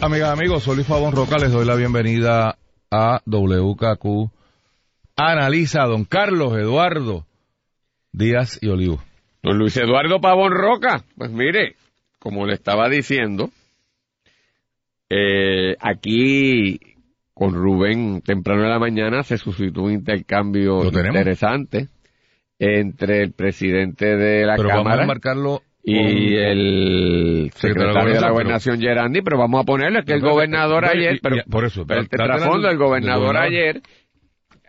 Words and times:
amigas 0.00 0.30
amigos. 0.30 0.62
Soy 0.62 0.76
Luis 0.76 0.86
Pavón 0.86 1.12
Roca. 1.12 1.36
Les 1.38 1.50
doy 1.50 1.64
la 1.66 1.74
bienvenida 1.74 2.56
a 2.90 3.20
WKQ 3.26 4.30
Analiza. 5.16 5.84
Don 5.84 6.04
Carlos 6.04 6.54
Eduardo 6.56 7.26
Díaz 8.12 8.58
y 8.60 8.68
Olivo. 8.68 9.02
Don 9.42 9.58
Luis 9.58 9.76
Eduardo 9.76 10.20
Pavón 10.20 10.52
Roca, 10.52 11.04
pues 11.16 11.30
mire, 11.30 11.74
como 12.18 12.46
le 12.46 12.54
estaba 12.54 12.88
diciendo, 12.88 13.50
eh, 15.08 15.76
aquí 15.80 16.80
con 17.34 17.54
Rubén 17.54 18.20
temprano 18.22 18.64
en 18.64 18.70
la 18.70 18.78
mañana 18.78 19.22
se 19.22 19.38
suscitó 19.38 19.82
un 19.82 19.92
intercambio 19.92 20.84
interesante 20.84 21.88
entre 22.58 23.22
el 23.22 23.32
presidente 23.32 24.16
de 24.16 24.44
la 24.44 24.56
Pero 24.56 24.70
Cámara 24.70 24.84
vamos 24.84 25.04
a 25.04 25.06
marcarlo 25.06 25.62
y 25.82 26.36
el 26.36 27.50
secretario 27.54 28.14
de 28.14 28.20
la 28.20 28.30
gobernación 28.30 28.80
Gerandi, 28.80 29.22
pero 29.22 29.38
vamos 29.38 29.62
a 29.62 29.64
ponerle 29.64 30.04
que 30.04 30.12
el 30.12 30.20
gobernador 30.20 30.84
ayer, 30.84 31.18
pero, 31.22 31.36
por 31.48 31.64
eso, 31.64 31.86
pero 31.86 32.00
el 32.00 32.08
trasfondo, 32.08 32.68
el 32.68 32.76
del 32.76 32.78
gobernador 32.78 33.36
ayer, 33.36 33.80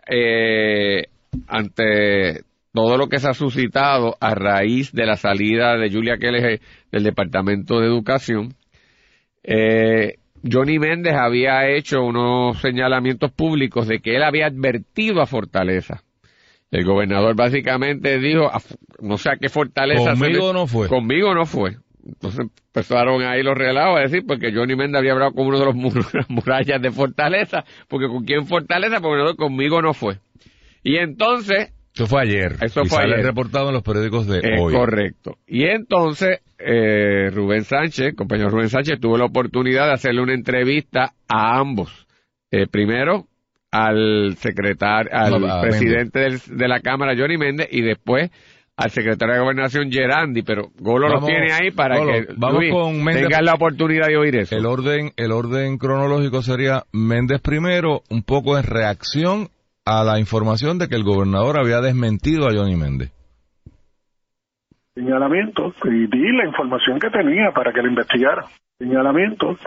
eh, 0.08 1.06
ante 1.46 2.42
todo 2.72 2.96
lo 2.96 3.08
que 3.08 3.18
se 3.18 3.28
ha 3.28 3.34
suscitado 3.34 4.16
a 4.20 4.34
raíz 4.34 4.92
de 4.92 5.06
la 5.06 5.16
salida 5.16 5.76
de 5.76 5.90
Julia 5.90 6.16
Keller 6.18 6.60
del 6.90 7.02
Departamento 7.02 7.80
de 7.80 7.86
Educación, 7.86 8.54
eh, 9.42 10.14
Johnny 10.50 10.78
Méndez 10.78 11.14
había 11.14 11.68
hecho 11.68 12.02
unos 12.02 12.60
señalamientos 12.60 13.30
públicos 13.32 13.86
de 13.86 14.00
que 14.00 14.16
él 14.16 14.22
había 14.22 14.46
advertido 14.46 15.20
a 15.20 15.26
Fortaleza. 15.26 16.02
El 16.70 16.84
gobernador 16.84 17.34
básicamente 17.34 18.18
dijo, 18.18 18.52
"A 18.52 18.58
f- 18.58 18.76
no 19.00 19.18
sé 19.18 19.30
a 19.30 19.36
qué 19.36 19.48
fortaleza. 19.48 20.14
se 20.14 20.20
Conmigo 20.20 20.48
le- 20.48 20.52
no 20.60 20.66
fue. 20.66 20.88
Conmigo 20.88 21.34
no 21.34 21.46
fue. 21.46 21.76
Entonces 22.06 22.46
empezaron 22.68 23.22
ahí 23.22 23.42
los 23.42 23.56
relajos 23.58 23.98
a 23.98 24.02
decir, 24.02 24.22
porque 24.26 24.52
Johnny 24.54 24.74
Méndez 24.76 25.00
había 25.00 25.12
hablado 25.12 25.32
con 25.32 25.46
uno 25.46 25.58
de 25.58 25.64
los 25.66 25.74
mur- 25.74 25.92
las 26.14 26.30
murallas 26.30 26.80
de 26.80 26.90
Fortaleza, 26.90 27.64
porque 27.88 28.06
con 28.08 28.24
quién 28.24 28.46
Fortaleza, 28.46 29.00
porque 29.00 29.36
conmigo 29.36 29.82
no 29.82 29.92
fue. 29.94 30.18
Y 30.82 30.96
entonces, 30.96 31.72
Eso 31.94 32.06
fue 32.06 32.22
ayer. 32.22 32.52
Eso 32.62 32.82
y 32.84 32.88
fue 32.88 32.98
sale 33.00 33.14
ayer. 33.14 33.26
reportado 33.26 33.68
en 33.68 33.74
los 33.74 33.82
periódicos 33.82 34.26
de 34.28 34.40
hoy. 34.60 34.72
correcto. 34.72 35.36
Y 35.46 35.64
entonces, 35.64 36.38
eh, 36.58 37.30
Rubén 37.32 37.64
Sánchez, 37.64 38.14
compañero 38.14 38.48
Rubén 38.48 38.68
Sánchez, 38.70 38.98
tuvo 39.00 39.18
la 39.18 39.24
oportunidad 39.26 39.86
de 39.86 39.92
hacerle 39.94 40.22
una 40.22 40.34
entrevista 40.34 41.12
a 41.28 41.58
ambos. 41.58 42.06
Eh, 42.52 42.66
primero, 42.66 43.26
al 43.72 44.34
secretario, 44.36 45.10
al 45.14 45.40
No, 45.40 45.60
presidente 45.60 46.18
del- 46.20 46.40
de 46.58 46.68
la 46.68 46.80
Cámara, 46.80 47.14
Johnny 47.16 47.36
Méndez, 47.38 47.68
y 47.70 47.82
después 47.82 48.30
al 48.76 48.90
secretario 48.90 49.34
de 49.34 49.40
Gobernación, 49.40 49.92
Gerandi, 49.92 50.42
pero 50.42 50.68
Golo 50.80 51.06
Vamos- 51.08 51.20
lo 51.22 51.26
tiene 51.26 51.52
ahí 51.52 51.70
para 51.70 51.98
Golo, 51.98 52.12
que 52.12 52.26
vamos 52.36 52.58
Luis, 52.60 52.72
con 52.72 53.04
Méndez. 53.04 53.24
tengas 53.24 53.42
la 53.42 53.54
oportunidad 53.54 54.06
de 54.06 54.16
oír 54.16 54.36
eso. 54.36 54.56
El 54.56 54.64
orden, 54.64 55.10
el 55.16 55.32
orden 55.32 55.76
cronológico 55.76 56.40
sería 56.42 56.84
Méndez 56.92 57.40
primero, 57.42 58.00
un 58.08 58.22
poco 58.22 58.56
en 58.56 58.64
reacción 58.64 59.48
a 59.84 60.02
la 60.02 60.18
información 60.18 60.78
de 60.78 60.88
que 60.88 60.94
el 60.96 61.04
gobernador 61.04 61.58
había 61.58 61.80
desmentido 61.80 62.48
a 62.48 62.52
Johnny 62.54 62.76
Méndez. 62.76 63.12
señalamientos 64.94 65.74
y 65.84 66.06
di 66.08 66.32
la 66.36 66.46
información 66.46 66.98
que 66.98 67.08
tenía 67.10 67.52
para 67.54 67.72
que 67.72 67.80
lo 67.80 67.88
investigara. 67.88 68.44
Señalamientos. 68.78 69.58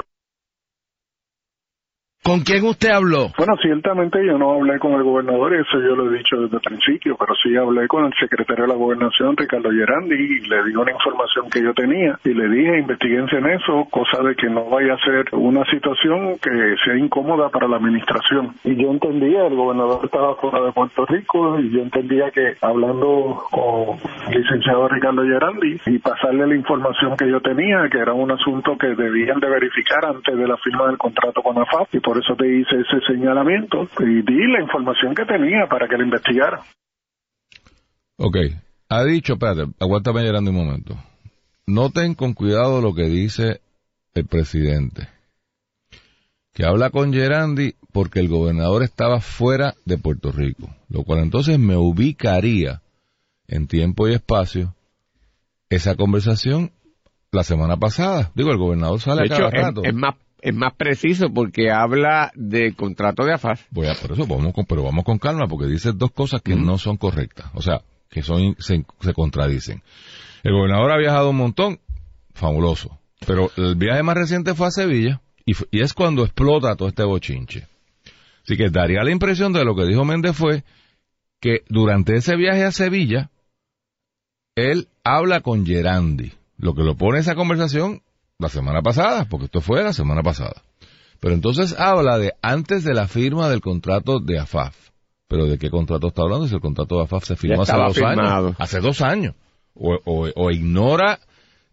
¿Con 2.23 2.39
quién 2.39 2.63
usted 2.63 2.89
habló? 2.89 3.31
Bueno, 3.37 3.57
ciertamente 3.61 4.25
yo 4.25 4.37
no 4.37 4.51
hablé 4.53 4.79
con 4.79 4.93
el 4.93 5.03
gobernador, 5.03 5.53
eso 5.55 5.77
yo 5.81 5.93
lo 5.93 6.09
he 6.09 6.19
dicho 6.19 6.37
desde 6.37 6.55
el 6.55 6.61
principio, 6.61 7.17
pero 7.19 7.35
sí 7.35 7.53
hablé 7.57 7.85
con 7.89 8.05
el 8.05 8.13
secretario 8.17 8.63
de 8.63 8.69
la 8.69 8.79
gobernación, 8.79 9.35
Ricardo 9.35 9.69
Gerandi, 9.69 10.15
y 10.15 10.39
le 10.47 10.63
di 10.63 10.73
una 10.73 10.93
información 10.93 11.49
que 11.49 11.61
yo 11.61 11.73
tenía 11.73 12.17
y 12.23 12.33
le 12.33 12.47
dije, 12.47 12.79
investiguense 12.79 13.35
en 13.35 13.47
eso, 13.47 13.85
cosa 13.91 14.23
de 14.23 14.35
que 14.35 14.47
no 14.49 14.69
vaya 14.69 14.93
a 14.93 15.03
ser 15.03 15.25
una 15.33 15.65
situación 15.65 16.39
que 16.41 16.75
sea 16.85 16.95
incómoda 16.97 17.49
para 17.49 17.67
la 17.67 17.75
administración. 17.75 18.55
Y 18.63 18.81
yo 18.81 18.91
entendía, 18.91 19.45
el 19.45 19.55
gobernador 19.55 20.05
estaba 20.05 20.35
fuera 20.35 20.61
de 20.61 20.71
Puerto 20.71 21.05
Rico 21.05 21.59
y 21.59 21.71
yo 21.71 21.81
entendía 21.81 22.31
que 22.31 22.55
hablando 22.61 23.43
con 23.51 23.99
el 24.31 24.41
licenciado 24.41 24.87
Ricardo 24.87 25.23
Gerandi 25.23 25.77
y 25.87 25.99
pasarle 25.99 26.47
la 26.47 26.55
información 26.55 27.17
que 27.17 27.29
yo 27.29 27.41
tenía, 27.41 27.89
que 27.91 27.97
era 27.97 28.13
un 28.13 28.31
asunto 28.31 28.77
que 28.77 28.95
debían 28.95 29.41
de 29.41 29.49
verificar 29.49 30.05
antes 30.05 30.37
de 30.37 30.47
la 30.47 30.55
firma 30.55 30.87
del 30.87 30.97
contrato 30.97 31.41
con 31.41 31.57
AFAP 31.57 31.93
y 31.95 31.99
eso 32.19 32.35
te 32.35 32.47
hice 32.47 32.75
ese 32.79 33.05
señalamiento 33.07 33.87
y 33.99 34.21
di 34.21 34.47
la 34.51 34.61
información 34.61 35.15
que 35.15 35.25
tenía 35.25 35.67
para 35.69 35.87
que 35.87 35.97
lo 35.97 36.03
investigara. 36.03 36.61
Ok, 38.17 38.37
ha 38.89 39.03
dicho, 39.03 39.33
espérate, 39.33 39.71
aguántame 39.79 40.23
llorando 40.23 40.51
un 40.51 40.57
momento. 40.57 40.95
Noten 41.65 42.13
con 42.13 42.33
cuidado 42.33 42.81
lo 42.81 42.93
que 42.93 43.03
dice 43.03 43.61
el 44.13 44.25
presidente. 44.25 45.07
Que 46.53 46.65
habla 46.65 46.91
con 46.91 47.13
Gerandi 47.13 47.73
porque 47.91 48.19
el 48.19 48.27
gobernador 48.27 48.83
estaba 48.83 49.21
fuera 49.21 49.73
de 49.85 49.97
Puerto 49.97 50.31
Rico. 50.31 50.69
Lo 50.89 51.03
cual 51.03 51.19
entonces 51.19 51.57
me 51.57 51.75
ubicaría 51.75 52.81
en 53.47 53.67
tiempo 53.67 54.07
y 54.07 54.13
espacio 54.13 54.75
esa 55.69 55.95
conversación 55.95 56.71
la 57.31 57.43
semana 57.43 57.77
pasada. 57.77 58.31
Digo, 58.35 58.51
el 58.51 58.57
gobernador 58.57 58.99
sale 58.99 59.23
de 59.23 59.33
a 59.33 59.37
cada 59.37 59.49
hecho, 59.49 59.57
es, 59.57 59.63
rato. 59.63 59.83
es 59.83 59.93
más, 59.93 60.15
es 60.43 60.53
más 60.53 60.73
preciso 60.73 61.29
porque 61.33 61.71
habla 61.71 62.29
del 62.35 62.75
contrato 62.75 63.23
de 63.23 63.33
AFAS. 63.33 63.65
Voy 63.71 63.87
a, 63.87 63.95
por 63.95 64.11
eso 64.11 64.27
vamos 64.27 64.53
con, 64.53 64.65
pero 64.65 64.83
vamos 64.83 65.05
con 65.05 65.17
calma 65.17 65.47
porque 65.47 65.67
dice 65.67 65.93
dos 65.93 66.11
cosas 66.11 66.41
que 66.41 66.53
no 66.53 66.77
son 66.77 66.97
correctas, 66.97 67.49
o 67.53 67.61
sea, 67.61 67.81
que 68.09 68.21
son 68.21 68.57
se, 68.59 68.85
se 68.99 69.13
contradicen. 69.13 69.81
El 70.43 70.51
gobernador 70.51 70.91
ha 70.91 70.97
viajado 70.97 71.29
un 71.29 71.37
montón, 71.37 71.79
fabuloso, 72.33 72.99
pero 73.25 73.51
el 73.55 73.75
viaje 73.75 74.03
más 74.03 74.17
reciente 74.17 74.53
fue 74.53 74.67
a 74.67 74.71
Sevilla 74.71 75.21
y, 75.45 75.53
y 75.71 75.81
es 75.81 75.93
cuando 75.93 76.25
explota 76.25 76.75
todo 76.75 76.89
este 76.89 77.05
bochinche. 77.05 77.65
Así 78.43 78.57
que 78.57 78.69
daría 78.69 79.01
la 79.01 79.11
impresión 79.11 79.53
de 79.53 79.63
lo 79.63 79.77
que 79.77 79.85
dijo 79.85 80.03
Méndez 80.03 80.35
fue 80.35 80.65
que 81.39 81.63
durante 81.69 82.17
ese 82.17 82.35
viaje 82.35 82.65
a 82.65 82.73
Sevilla 82.73 83.31
él 84.55 84.89
habla 85.05 85.39
con 85.39 85.65
Gerandi, 85.65 86.33
lo 86.57 86.75
que 86.75 86.83
lo 86.83 86.95
pone 86.95 87.19
esa 87.19 87.35
conversación 87.35 88.01
la 88.43 88.49
semana 88.49 88.81
pasada, 88.81 89.25
porque 89.29 89.45
esto 89.45 89.61
fue 89.61 89.83
la 89.83 89.93
semana 89.93 90.21
pasada. 90.21 90.61
Pero 91.19 91.33
entonces 91.33 91.73
habla 91.79 92.17
de 92.19 92.33
antes 92.41 92.83
de 92.83 92.93
la 92.93 93.07
firma 93.07 93.49
del 93.49 93.61
contrato 93.61 94.19
de 94.19 94.37
AFAF. 94.39 94.75
¿Pero 95.27 95.45
de 95.47 95.57
qué 95.57 95.69
contrato 95.71 96.07
está 96.09 96.21
hablando? 96.21 96.47
Si 96.47 96.53
el 96.53 96.61
contrato 96.61 96.97
de 96.97 97.03
AFAF 97.03 97.23
se 97.23 97.35
firmó 97.35 97.63
hace 97.63 97.71
dos 97.87 97.95
firmado. 97.95 98.47
años. 98.47 98.55
Hace 98.59 98.79
dos 98.81 99.01
años. 99.01 99.33
O, 99.73 99.97
o- 100.05 100.29
o 100.35 100.51
ignora, 100.51 101.19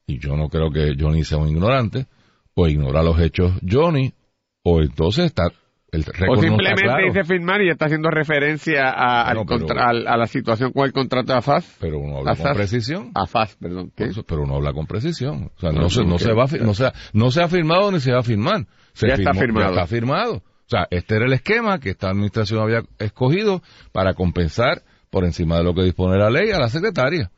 y 0.07 0.19
yo 0.19 0.37
no 0.37 0.49
creo 0.49 0.71
que 0.71 0.95
Johnny 0.99 1.25
sea 1.25 1.39
un 1.39 1.49
ignorante, 1.49 2.07
o 2.55 2.67
ignora 2.69 3.03
los 3.03 3.21
hechos 3.21 3.53
Johnny, 3.69 4.15
o 4.63 4.81
entonces 4.81 5.27
está... 5.27 5.49
El 5.93 6.05
O 6.29 6.37
no 6.37 6.41
simplemente 6.43 6.83
claro. 6.85 7.05
dice 7.05 7.25
firmar 7.25 7.63
y 7.63 7.69
está 7.69 7.87
haciendo 7.87 8.11
referencia 8.11 8.89
a, 8.91 9.23
al 9.29 9.37
No, 9.39 9.45
pero- 9.45 9.59
contra- 9.67 9.89
al- 9.89 10.07
a 10.07 10.17
la 10.17 10.27
situación 10.27 10.73
con 10.73 10.85
el 10.87 10.93
contrato 10.93 11.33
de 11.33 11.39
AFAS. 11.39 11.77
Pero 11.81 11.99
uno 11.99 12.19
habla 12.19 12.37
con 12.37 12.53
precisión. 12.55 13.11
AFAS, 13.15 13.57
perdón. 13.57 13.93
pero 13.97 14.43
uno 14.43 14.57
habla 14.57 14.73
con 14.73 14.87
precisión. 14.87 15.51
O 15.57 15.61
sea, 15.61 15.73
No, 15.73 15.83
no, 15.83 15.91
se, 15.91 16.05
no, 16.05 16.19
se 16.19 16.33
va, 16.33 16.47
no, 16.61 16.75
se 16.75 16.87
ha, 16.87 16.93
no 17.13 17.31
se 17.33 17.43
ha 17.43 17.49
firmado 17.49 17.91
ni 17.91 17.99
se 18.01 18.13
va 18.13 18.21
a 18.21 18.23
firmar. 18.23 18.67
Se 18.93 19.09
Ya 19.09 19.15
está 19.15 19.35
firmado. 19.35 19.75
Ya 19.75 19.81
está 19.83 19.87
firmado. 19.87 20.35
O 20.37 20.69
sea, 20.71 20.87
este 20.91 21.17
era 21.17 21.27
el 21.27 21.33
esquema 21.33 21.81
que 21.81 21.91
esta 21.91 22.09
administración 22.11 22.61
había 22.63 22.83
escogido 23.01 23.61
para 23.91 24.15
compensar 24.15 24.83
por 25.11 25.25
encima 25.25 25.57
de 25.57 25.65
lo 25.65 25.75
que 25.75 25.83
dispone 25.83 26.17
la 26.19 26.31
ley 26.31 26.51
a 26.53 26.61
la 26.61 26.69
secretaria. 26.69 27.33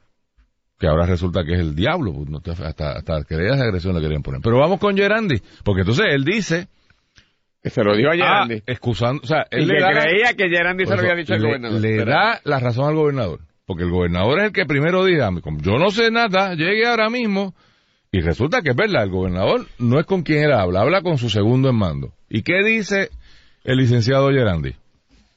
Que 0.79 0.89
ahora 0.89 1.07
resulta 1.07 1.43
que 1.45 1.55
es 1.55 1.61
el 1.61 1.75
diablo. 1.75 2.13
pues, 2.45 2.61
hasta, 2.61 2.93
hasta 2.99 3.25
querellas 3.25 3.57
de 3.59 3.65
agresión 3.65 3.95
le 3.95 4.03
querían 4.03 4.23
poner. 4.23 4.41
Pero 4.43 4.59
vamos 4.59 4.79
con 4.79 4.95
Gerandi. 4.97 5.41
Porque 5.65 5.81
entonces 5.83 6.05
él 6.11 6.25
dice... 6.25 6.69
Se 7.65 7.85
lo 7.85 7.97
dijo 7.97 8.11
a 8.11 8.13
Ah, 8.13 8.17
Gerandi. 8.17 8.63
excusando... 8.67 9.23
O 9.23 9.27
sea, 9.27 9.47
él 9.51 9.63
y 9.63 9.67
le 9.67 9.75
que 9.77 9.85
creía 10.01 10.35
que 10.35 10.49
Gerandi 10.49 10.85
se 10.85 10.95
lo 10.95 11.01
había 11.01 11.15
dicho 11.15 11.35
al 11.35 11.43
gobernador. 11.43 11.81
le 11.81 11.97
Pero- 11.97 12.11
da 12.11 12.41
la 12.45 12.59
razón 12.59 12.89
al 12.89 12.95
gobernador. 12.97 13.41
Porque 13.67 13.85
el 13.85 13.91
gobernador 13.91 14.41
es 14.41 14.45
el 14.47 14.53
que 14.53 14.67
primero 14.67 15.05
diga, 15.05 15.31
yo 15.61 15.79
no 15.79 15.91
sé 15.91 16.11
nada, 16.11 16.55
llegue 16.55 16.87
ahora 16.87 17.09
mismo. 17.09 17.55
Y 18.11 18.21
resulta 18.21 18.61
que 18.61 18.71
es 18.71 18.77
verdad, 18.77 19.05
el 19.05 19.11
gobernador 19.11 19.67
no 19.79 19.99
es 20.01 20.07
con 20.07 20.23
quien 20.23 20.45
él 20.45 20.53
habla, 20.53 20.81
habla 20.81 21.01
con 21.03 21.17
su 21.19 21.31
segundo 21.31 21.71
en 21.71 21.77
mando. 21.77 22.13
¿Y 22.29 22.43
qué 22.43 22.63
dice 22.65 23.11
el 23.65 23.79
licenciado 23.79 24.31
Gerandi? 24.31 24.75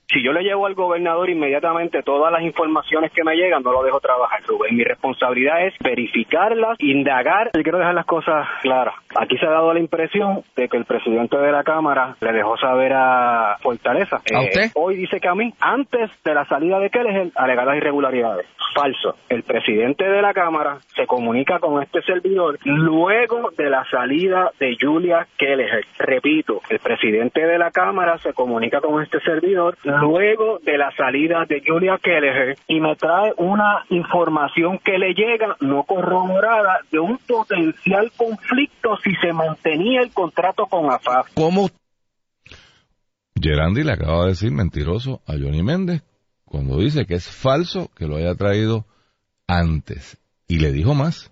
Si 0.08 0.22
yo 0.24 0.34
le 0.34 0.44
llevo 0.44 0.68
al 0.68 0.76
gobernador 0.76 1.30
inmediatamente 1.30 2.04
todas 2.04 2.32
las 2.32 2.44
informaciones 2.44 3.12
que 3.12 3.24
me 3.24 3.36
llegan, 3.36 3.64
no 3.64 3.72
lo 3.72 3.84
dejo 3.84 4.00
trabajar, 4.00 4.42
Rubén. 4.46 4.76
Mi 4.76 4.84
responsabilidad 4.84 5.66
es 5.66 5.74
verificarlas, 5.80 6.78
indagar. 6.80 7.50
Y 7.54 7.64
quiero 7.64 7.80
dejar 7.80 7.96
las 7.96 8.06
cosas 8.06 8.48
claras. 8.62 8.96
Aquí 9.16 9.38
se 9.38 9.46
ha 9.46 9.52
dado 9.52 9.74
la 9.74 9.80
impresión 9.80 10.44
de 10.56 10.70
que 10.70 10.78
el 10.78 10.86
presidente 10.86 11.38
de 11.38 11.52
la 11.52 11.64
Cámara 11.64 12.16
le 12.22 12.34
dejó 12.34 12.58
saber 12.58 12.94
a 12.94 13.58
Fortaleza. 13.62 14.18
¿A 14.34 14.42
usted? 14.42 14.72
Hoy 14.76 14.96
dice 14.96 15.20
que 15.20 15.28
a 15.28 15.36
mí, 15.36 15.54
antes 15.60 16.12
de 16.24 16.34
la 16.34 16.46
salida 16.46 16.80
de 16.80 16.90
Kelleher, 16.90 17.32
alegadas 17.36 17.78
irregularidades. 17.78 18.46
Falso. 18.76 19.16
El 19.30 19.44
presidente 19.44 20.04
de 20.04 20.22
la 20.22 20.34
Cámara 20.34 20.80
se 20.96 21.08
comunica 21.08 21.60
con 21.60 21.82
este 21.82 22.02
servidor 22.02 22.60
luego 22.66 23.52
de 23.58 23.70
la 23.70 23.86
salida 23.90 24.52
de 24.60 24.76
Julia 24.80 25.26
Kelleher. 25.38 25.86
Repito, 25.98 26.60
el 26.70 26.80
presidente 26.80 27.46
de 27.46 27.58
la 27.58 27.72
Cámara 27.72 28.18
se 28.18 28.34
comunica 28.34 28.82
con 28.82 29.02
este 29.02 29.22
servidor 29.22 29.78
luego 30.00 30.60
de 30.60 30.78
la 30.78 30.92
salida 30.96 31.46
de 31.48 31.62
Julia 31.66 32.00
Kelleher 32.02 32.58
y 32.68 32.80
me 32.80 32.96
trae 32.96 33.34
una 33.38 33.86
información 33.90 34.80
que 34.80 34.98
le 34.98 35.14
llega 35.14 35.56
no 35.62 35.84
corroborada 35.84 36.80
de 36.92 37.00
un 37.00 37.18
potencial 37.18 38.12
conflicto 38.16 38.98
si 39.04 39.16
se 39.16 39.34
mantenía 39.34 40.02
el 40.02 40.12
contrato 40.12 40.66
con 40.66 40.92
AFAF. 40.92 41.34
¿Cómo? 41.34 41.70
Gerandi 43.40 43.84
le 43.84 43.92
acaba 43.92 44.24
de 44.24 44.30
decir 44.30 44.52
mentiroso 44.52 45.22
a 45.28 45.34
Johnny 45.34 45.62
Méndez 45.62 46.04
cuando 46.46 46.80
dice 46.80 47.06
que 47.06 47.16
es 47.16 47.30
falso 47.30 47.90
que 47.96 48.08
lo 48.08 48.16
haya 48.16 48.36
traído 48.36 48.86
antes. 49.48 50.18
Y 50.48 50.60
le 50.60 50.72
dijo 50.72 50.94
más. 50.94 51.32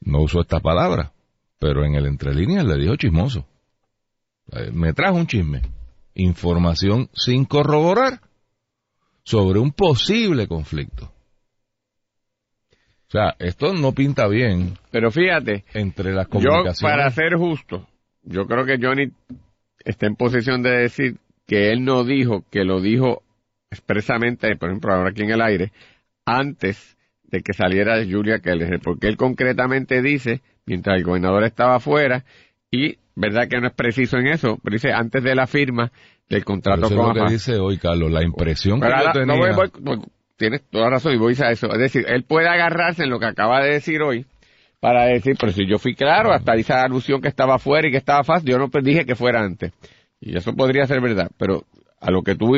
No 0.00 0.22
usó 0.22 0.40
esta 0.40 0.60
palabra, 0.60 1.12
pero 1.58 1.84
en 1.84 1.94
el 1.94 2.06
entre 2.06 2.34
líneas 2.34 2.64
le 2.64 2.78
dijo 2.78 2.96
chismoso. 2.96 3.46
Eh, 4.52 4.70
Me 4.72 4.94
trajo 4.94 5.16
un 5.16 5.26
chisme, 5.26 5.60
información 6.14 7.08
sin 7.14 7.44
corroborar 7.44 8.20
sobre 9.24 9.58
un 9.58 9.72
posible 9.72 10.46
conflicto. 10.48 11.12
O 13.08 13.12
sea, 13.12 13.34
esto 13.40 13.72
no 13.72 13.92
pinta 13.92 14.28
bien 14.28 14.74
Pero 14.92 15.10
fíjate, 15.10 15.64
entre 15.74 16.12
las 16.12 16.26
yo, 16.26 16.30
comunicaciones. 16.30 16.80
para 16.80 17.10
ser 17.10 17.34
justo, 17.34 17.88
yo 18.22 18.46
creo 18.46 18.64
que 18.64 18.78
Johnny 18.80 19.10
está 19.84 20.06
en 20.06 20.14
posición 20.14 20.62
de 20.62 20.70
decir 20.70 21.16
que 21.46 21.72
él 21.72 21.84
no 21.84 22.04
dijo, 22.04 22.44
que 22.50 22.64
lo 22.64 22.80
dijo 22.80 23.22
expresamente, 23.70 24.54
por 24.56 24.68
ejemplo, 24.68 24.94
ahora 24.94 25.10
aquí 25.10 25.22
en 25.22 25.30
el 25.30 25.42
aire, 25.42 25.72
antes 26.24 26.96
de 27.24 27.40
que 27.40 27.52
saliera 27.52 28.04
Julia 28.04 28.38
Keller, 28.38 28.78
porque 28.80 29.08
él 29.08 29.16
concretamente 29.16 30.02
dice, 30.02 30.42
mientras 30.66 30.96
el 30.96 31.04
gobernador 31.04 31.44
estaba 31.44 31.76
afuera, 31.76 32.24
y 32.70 32.98
verdad 33.14 33.48
que 33.48 33.60
no 33.60 33.66
es 33.68 33.74
preciso 33.74 34.16
en 34.18 34.28
eso, 34.28 34.58
pero 34.62 34.74
dice 34.74 34.92
antes 34.92 35.22
de 35.22 35.34
la 35.34 35.46
firma 35.46 35.84
del 36.28 36.40
Pero 36.40 36.44
contrato 36.44 36.86
eso 36.86 36.94
es 36.94 37.00
con 37.00 37.08
lo 37.18 37.26
que 37.26 37.32
dice 37.32 37.58
hoy, 37.58 37.78
Carlos, 37.78 38.10
la 38.10 38.22
impresión 38.22 38.80
que 38.80 38.86
Pero 38.86 38.92
yo 39.00 39.08
ahora, 39.08 39.12
tenía... 39.12 39.26
no 39.34 39.38
voy- 39.38 39.54
voy- 39.54 39.96
voy- 39.96 40.06
tienes 40.36 40.62
toda 40.70 40.88
razón 40.88 41.12
y 41.14 41.18
voy 41.18 41.34
a 41.42 41.50
eso. 41.50 41.70
Es 41.72 41.78
decir, 41.78 42.04
él 42.08 42.22
puede 42.24 42.48
agarrarse 42.48 43.02
en 43.04 43.10
lo 43.10 43.18
que 43.18 43.26
acaba 43.26 43.62
de 43.62 43.72
decir 43.72 44.00
hoy 44.00 44.24
para 44.80 45.04
decir, 45.04 45.36
pero 45.38 45.52
si 45.52 45.66
yo 45.66 45.78
fui 45.78 45.94
claro, 45.94 46.32
hasta 46.32 46.54
esa 46.54 46.82
alusión 46.82 47.20
que 47.20 47.28
estaba 47.28 47.56
afuera 47.56 47.86
y 47.86 47.90
que 47.90 47.98
estaba 47.98 48.24
fácil, 48.24 48.48
yo 48.50 48.58
no 48.58 48.70
dije 48.82 49.04
que 49.04 49.14
fuera 49.16 49.40
antes. 49.42 49.72
Y 50.20 50.34
eso 50.36 50.54
podría 50.54 50.86
ser 50.86 51.00
verdad, 51.02 51.30
pero 51.36 51.64
a 52.00 52.10
lo 52.10 52.22
que 52.22 52.34
tú 52.34 52.56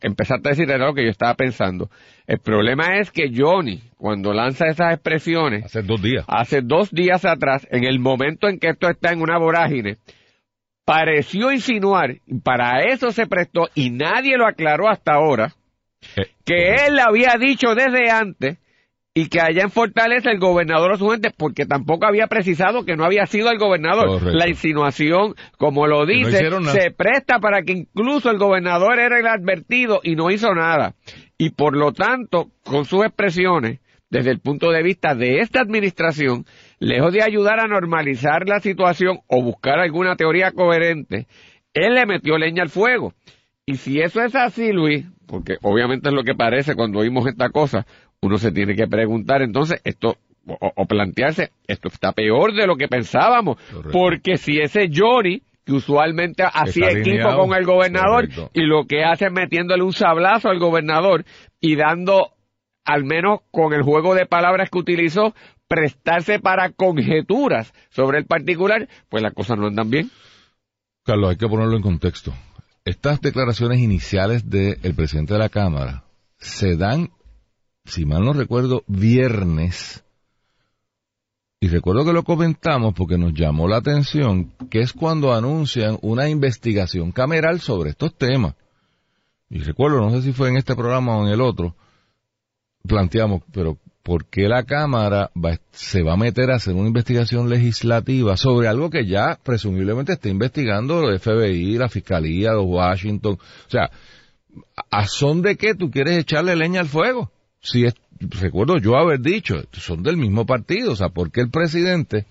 empezaste 0.00 0.48
a 0.48 0.52
decir 0.52 0.70
era 0.70 0.86
lo 0.86 0.94
que 0.94 1.04
yo 1.04 1.10
estaba 1.10 1.34
pensando. 1.34 1.90
El 2.26 2.38
problema 2.38 2.98
es 2.98 3.10
que 3.10 3.30
Johnny, 3.34 3.82
cuando 3.96 4.32
lanza 4.32 4.66
esas 4.66 4.94
expresiones, 4.94 5.64
Hace 5.66 5.82
dos 5.82 6.00
días. 6.00 6.24
hace 6.26 6.62
dos 6.62 6.90
días 6.90 7.24
atrás, 7.24 7.66
en 7.70 7.84
el 7.84 7.98
momento 7.98 8.48
en 8.48 8.58
que 8.58 8.70
esto 8.70 8.88
está 8.88 9.12
en 9.12 9.20
una 9.20 9.38
vorágine, 9.38 9.98
pareció 10.84 11.52
insinuar, 11.52 12.16
y 12.26 12.38
para 12.40 12.84
eso 12.84 13.10
se 13.12 13.26
prestó, 13.26 13.68
y 13.74 13.90
nadie 13.90 14.36
lo 14.36 14.46
aclaró 14.46 14.88
hasta 14.88 15.12
ahora, 15.14 15.52
Eh, 16.16 16.22
que 16.46 16.86
él 16.86 16.98
había 16.98 17.34
dicho 17.38 17.74
desde 17.74 18.10
antes 18.10 18.56
y 19.20 19.28
que 19.28 19.38
allá 19.38 19.64
en 19.64 19.70
Fortaleza 19.70 20.30
el 20.30 20.38
gobernador 20.38 20.92
o 20.92 20.96
su 20.96 21.10
gente, 21.10 21.30
porque 21.36 21.66
tampoco 21.66 22.06
había 22.06 22.26
precisado 22.26 22.86
que 22.86 22.96
no 22.96 23.04
había 23.04 23.26
sido 23.26 23.50
el 23.50 23.58
gobernador. 23.58 24.06
Correcto. 24.06 24.30
La 24.30 24.48
insinuación, 24.48 25.34
como 25.58 25.86
lo 25.86 26.00
no 26.00 26.06
dice, 26.06 26.38
se 26.72 26.90
presta 26.90 27.38
para 27.38 27.60
que 27.62 27.72
incluso 27.72 28.30
el 28.30 28.38
gobernador 28.38 28.98
era 28.98 29.18
el 29.18 29.26
advertido 29.26 30.00
y 30.02 30.16
no 30.16 30.30
hizo 30.30 30.54
nada. 30.54 30.94
Y 31.36 31.50
por 31.50 31.76
lo 31.76 31.92
tanto, 31.92 32.48
con 32.64 32.86
sus 32.86 33.04
expresiones, 33.04 33.80
desde 34.08 34.30
el 34.30 34.40
punto 34.40 34.70
de 34.70 34.82
vista 34.82 35.14
de 35.14 35.40
esta 35.40 35.60
administración, 35.60 36.46
lejos 36.78 37.12
de 37.12 37.22
ayudar 37.22 37.60
a 37.60 37.68
normalizar 37.68 38.48
la 38.48 38.60
situación 38.60 39.18
o 39.26 39.42
buscar 39.42 39.80
alguna 39.80 40.16
teoría 40.16 40.52
coherente, 40.52 41.26
él 41.74 41.94
le 41.94 42.06
metió 42.06 42.38
leña 42.38 42.62
al 42.62 42.70
fuego. 42.70 43.12
Y 43.70 43.76
si 43.76 44.00
eso 44.00 44.20
es 44.22 44.34
así, 44.34 44.72
Luis, 44.72 45.06
porque 45.26 45.56
obviamente 45.62 46.08
es 46.08 46.14
lo 46.14 46.24
que 46.24 46.34
parece 46.34 46.74
cuando 46.74 46.98
oímos 46.98 47.26
esta 47.28 47.50
cosa, 47.50 47.86
uno 48.20 48.36
se 48.36 48.50
tiene 48.50 48.74
que 48.74 48.88
preguntar 48.88 49.42
entonces 49.42 49.80
esto 49.84 50.16
o, 50.46 50.72
o 50.74 50.86
plantearse, 50.86 51.50
esto 51.68 51.86
está 51.88 52.12
peor 52.12 52.52
de 52.52 52.66
lo 52.66 52.74
que 52.76 52.88
pensábamos, 52.88 53.58
Correcto. 53.70 53.90
porque 53.92 54.38
si 54.38 54.58
ese 54.58 54.90
Johnny 54.92 55.42
que 55.64 55.72
usualmente 55.72 56.42
hacía 56.42 56.88
equipo 56.90 57.10
alineado. 57.28 57.38
con 57.46 57.54
el 57.54 57.64
gobernador 57.64 58.28
Correcto. 58.28 58.50
y 58.54 58.62
lo 58.62 58.86
que 58.86 59.04
hace 59.04 59.26
es 59.26 59.32
metiéndole 59.32 59.84
un 59.84 59.92
sablazo 59.92 60.48
al 60.48 60.58
gobernador 60.58 61.24
y 61.60 61.76
dando 61.76 62.32
al 62.84 63.04
menos 63.04 63.40
con 63.52 63.72
el 63.72 63.82
juego 63.82 64.16
de 64.16 64.26
palabras 64.26 64.68
que 64.68 64.78
utilizó 64.78 65.32
prestarse 65.68 66.40
para 66.40 66.72
conjeturas 66.72 67.72
sobre 67.90 68.18
el 68.18 68.24
particular, 68.26 68.88
pues 69.08 69.22
las 69.22 69.32
cosas 69.32 69.58
no 69.58 69.68
andan 69.68 69.90
bien. 69.90 70.10
Carlos, 71.04 71.30
hay 71.30 71.36
que 71.36 71.46
ponerlo 71.46 71.76
en 71.76 71.82
contexto. 71.82 72.34
Estas 72.90 73.20
declaraciones 73.20 73.78
iniciales 73.78 74.50
del 74.50 74.94
presidente 74.96 75.34
de 75.34 75.38
la 75.38 75.48
Cámara 75.48 76.02
se 76.38 76.76
dan, 76.76 77.10
si 77.84 78.04
mal 78.04 78.24
no 78.24 78.32
recuerdo, 78.32 78.82
viernes. 78.88 80.02
Y 81.60 81.68
recuerdo 81.68 82.04
que 82.04 82.12
lo 82.12 82.24
comentamos 82.24 82.92
porque 82.94 83.16
nos 83.16 83.32
llamó 83.32 83.68
la 83.68 83.76
atención 83.76 84.50
que 84.68 84.80
es 84.80 84.92
cuando 84.92 85.32
anuncian 85.32 86.00
una 86.02 86.28
investigación 86.28 87.12
cameral 87.12 87.60
sobre 87.60 87.90
estos 87.90 88.12
temas. 88.18 88.56
Y 89.48 89.58
recuerdo, 89.60 90.00
no 90.00 90.10
sé 90.10 90.22
si 90.22 90.32
fue 90.32 90.48
en 90.48 90.56
este 90.56 90.74
programa 90.74 91.16
o 91.16 91.24
en 91.24 91.32
el 91.32 91.40
otro, 91.40 91.76
planteamos, 92.88 93.42
pero 93.52 93.78
¿por 94.02 94.26
qué 94.26 94.48
la 94.48 94.64
Cámara 94.64 95.30
se 95.72 96.02
va 96.02 96.14
a 96.14 96.16
meter 96.16 96.50
a 96.50 96.56
hacer 96.56 96.74
una 96.74 96.88
investigación 96.88 97.48
legislativa 97.48 98.36
sobre 98.36 98.68
algo 98.68 98.90
que 98.90 99.06
ya 99.06 99.38
presumiblemente 99.42 100.12
está 100.12 100.28
investigando 100.28 101.08
el 101.08 101.20
FBI, 101.20 101.76
la 101.76 101.88
Fiscalía 101.88 102.52
de 102.52 102.58
Washington? 102.58 103.34
O 103.34 103.70
sea, 103.70 103.90
¿a 104.90 105.06
son 105.06 105.42
de 105.42 105.56
qué 105.56 105.74
tú 105.74 105.90
quieres 105.90 106.16
echarle 106.16 106.56
leña 106.56 106.80
al 106.80 106.88
fuego? 106.88 107.30
Si 107.60 107.84
es, 107.84 107.94
recuerdo 108.18 108.78
yo 108.78 108.96
haber 108.96 109.20
dicho, 109.20 109.62
son 109.72 110.02
del 110.02 110.16
mismo 110.16 110.46
partido, 110.46 110.92
o 110.92 110.96
sea, 110.96 111.10
¿por 111.10 111.30
qué 111.30 111.42
el 111.42 111.50
presidente 111.50 112.26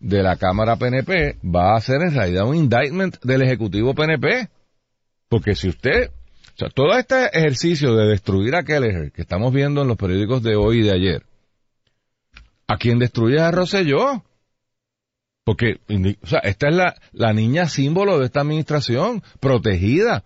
de 0.00 0.22
la 0.22 0.36
Cámara 0.36 0.76
PNP 0.76 1.38
va 1.44 1.72
a 1.72 1.78
hacer 1.78 2.00
en 2.02 2.14
realidad 2.14 2.46
un 2.46 2.54
indictment 2.54 3.20
del 3.22 3.42
Ejecutivo 3.42 3.94
PNP? 3.94 4.48
Porque 5.28 5.54
si 5.54 5.68
usted, 5.68 6.10
o 6.58 6.64
sea, 6.64 6.70
todo 6.70 6.98
este 6.98 7.26
ejercicio 7.38 7.94
de 7.94 8.08
destruir 8.08 8.56
a 8.56 8.64
Kelleher 8.64 9.12
que 9.12 9.22
estamos 9.22 9.54
viendo 9.54 9.82
en 9.82 9.86
los 9.86 9.96
periódicos 9.96 10.42
de 10.42 10.56
hoy 10.56 10.80
y 10.80 10.82
de 10.82 10.90
ayer, 10.90 11.22
a 12.66 12.78
quien 12.78 12.98
destruye 12.98 13.36
es 13.36 13.42
a 13.42 13.52
Rosselló. 13.52 14.24
Porque, 15.44 15.78
o 16.20 16.26
sea, 16.26 16.40
esta 16.40 16.68
es 16.68 16.74
la, 16.74 16.96
la 17.12 17.32
niña 17.32 17.68
símbolo 17.68 18.18
de 18.18 18.26
esta 18.26 18.40
administración, 18.40 19.22
protegida 19.38 20.24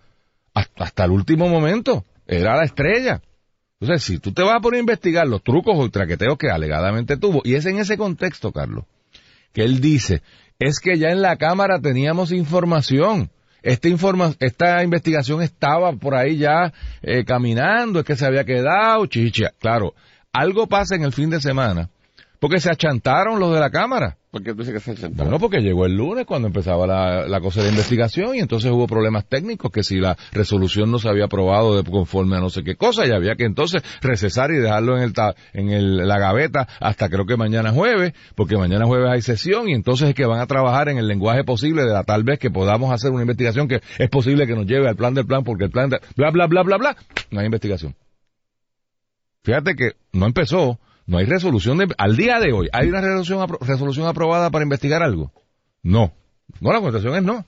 hasta, 0.55 1.05
el 1.05 1.11
último 1.11 1.47
momento. 1.49 2.03
Era 2.25 2.57
la 2.57 2.63
estrella. 2.63 3.21
Entonces, 3.79 4.03
si 4.03 4.17
tú 4.17 4.33
te 4.33 4.41
vas 4.41 4.55
a 4.55 4.59
poner 4.59 4.79
a 4.79 4.81
investigar 4.81 5.27
los 5.27 5.43
trucos 5.43 5.75
o 5.77 5.89
traqueteos 5.91 6.39
que 6.39 6.49
alegadamente 6.49 7.15
tuvo, 7.15 7.41
y 7.43 7.53
es 7.53 7.67
en 7.67 7.77
ese 7.77 7.95
contexto, 7.95 8.51
Carlos, 8.51 8.85
que 9.53 9.61
él 9.61 9.81
dice, 9.81 10.23
es 10.57 10.79
que 10.79 10.97
ya 10.97 11.09
en 11.09 11.21
la 11.21 11.35
Cámara 11.37 11.79
teníamos 11.79 12.31
información. 12.31 13.29
Esta, 13.63 13.87
informa 13.87 14.35
esta 14.39 14.83
investigación 14.83 15.41
estaba 15.41 15.93
por 15.93 16.15
ahí 16.15 16.37
ya 16.37 16.73
eh, 17.01 17.23
caminando, 17.23 17.99
es 17.99 18.05
que 18.05 18.17
se 18.17 18.25
había 18.25 18.43
quedado, 18.43 19.05
chicha. 19.05 19.53
Claro, 19.59 19.95
algo 20.33 20.67
pasa 20.67 20.95
en 20.95 21.03
el 21.03 21.13
fin 21.13 21.29
de 21.29 21.39
semana, 21.39 21.89
porque 22.39 22.59
se 22.59 22.69
achantaron 22.69 23.39
los 23.39 23.53
de 23.53 23.61
la 23.61 23.69
Cámara. 23.69 24.17
Sentó. 24.97 25.23
Bueno, 25.23 25.39
porque 25.39 25.59
llegó 25.59 25.85
el 25.85 25.95
lunes 25.95 26.25
cuando 26.25 26.47
empezaba 26.47 26.87
la, 26.87 27.27
la 27.27 27.39
cosa 27.39 27.61
de 27.61 27.69
investigación 27.69 28.35
y 28.35 28.39
entonces 28.39 28.71
hubo 28.71 28.87
problemas 28.87 29.25
técnicos 29.27 29.71
que 29.71 29.83
si 29.83 29.99
la 29.99 30.17
resolución 30.31 30.89
no 30.89 30.97
se 30.97 31.07
había 31.07 31.25
aprobado 31.25 31.75
de 31.81 31.89
conforme 31.89 32.37
a 32.37 32.39
no 32.39 32.49
sé 32.49 32.63
qué 32.63 32.75
cosa 32.75 33.05
y 33.05 33.11
había 33.11 33.35
que 33.35 33.45
entonces 33.45 33.83
recesar 34.01 34.49
y 34.51 34.55
dejarlo 34.55 34.97
en 34.97 35.03
el 35.03 35.13
ta- 35.13 35.35
en 35.53 35.69
el, 35.69 35.97
la 36.07 36.17
gaveta 36.17 36.67
hasta 36.79 37.09
creo 37.09 37.25
que 37.25 37.37
mañana 37.37 37.71
jueves, 37.71 38.13
porque 38.35 38.57
mañana 38.57 38.85
jueves 38.85 39.09
hay 39.11 39.21
sesión 39.21 39.69
y 39.69 39.73
entonces 39.73 40.09
es 40.09 40.15
que 40.15 40.25
van 40.25 40.39
a 40.39 40.47
trabajar 40.47 40.89
en 40.89 40.97
el 40.97 41.07
lenguaje 41.07 41.43
posible 41.43 41.83
de 41.83 41.93
la 41.93 42.03
tal 42.03 42.23
vez 42.23 42.39
que 42.39 42.49
podamos 42.49 42.91
hacer 42.91 43.11
una 43.11 43.21
investigación 43.21 43.67
que 43.67 43.81
es 43.99 44.09
posible 44.09 44.47
que 44.47 44.55
nos 44.55 44.65
lleve 44.65 44.89
al 44.89 44.95
plan 44.95 45.13
del 45.13 45.27
plan 45.27 45.43
porque 45.43 45.65
el 45.65 45.69
plan 45.71 45.89
de 45.91 45.99
bla 46.15 46.31
bla 46.31 46.47
bla 46.47 46.63
bla 46.63 46.77
bla, 46.77 46.97
no 47.29 47.39
hay 47.39 47.45
investigación. 47.45 47.95
Fíjate 49.43 49.75
que 49.75 49.91
no 50.13 50.25
empezó, 50.25 50.79
no 51.05 51.17
hay 51.17 51.25
resolución 51.25 51.77
de... 51.77 51.87
Al 51.97 52.15
día 52.15 52.39
de 52.39 52.53
hoy, 52.53 52.69
¿hay 52.73 52.87
una 52.87 53.01
resolución, 53.01 53.39
apro- 53.39 53.59
resolución 53.65 54.07
aprobada 54.07 54.49
para 54.49 54.63
investigar 54.63 55.03
algo? 55.03 55.31
No. 55.81 56.13
No, 56.61 56.71
la 56.71 56.79
contestación 56.79 57.15
es 57.17 57.23
no. 57.23 57.45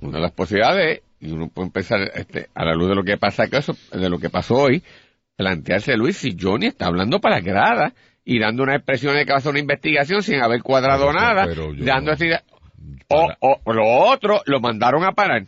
Una 0.00 0.16
de 0.18 0.20
las 0.20 0.32
posibilidades, 0.32 1.02
y 1.20 1.30
uno 1.30 1.48
puede 1.48 1.66
empezar 1.66 2.00
este, 2.14 2.48
a 2.54 2.64
la 2.64 2.74
luz 2.74 2.88
de 2.88 2.94
lo 2.94 3.04
que 3.04 3.16
pasa 3.16 3.44
de 3.46 4.08
lo 4.10 4.18
que 4.18 4.30
pasó 4.30 4.54
hoy, 4.56 4.82
plantearse, 5.36 5.96
Luis, 5.96 6.16
si 6.16 6.36
Johnny 6.38 6.66
está 6.66 6.86
hablando 6.86 7.20
para 7.20 7.40
grada 7.40 7.92
y 8.24 8.38
dando 8.38 8.62
una 8.62 8.76
expresión 8.76 9.14
de 9.14 9.24
que 9.24 9.30
va 9.32 9.36
a 9.36 9.38
hacer 9.38 9.50
una 9.50 9.60
investigación 9.60 10.22
sin 10.22 10.42
haber 10.42 10.62
cuadrado 10.62 11.06
Pero, 11.06 11.18
nada, 11.18 11.46
pero 11.46 11.72
dando 11.74 12.10
no- 12.10 12.12
así, 12.12 12.26
o, 13.08 13.56
o 13.64 13.72
lo 13.72 13.86
otro, 13.86 14.40
lo 14.46 14.60
mandaron 14.60 15.04
a 15.04 15.12
parar. 15.12 15.44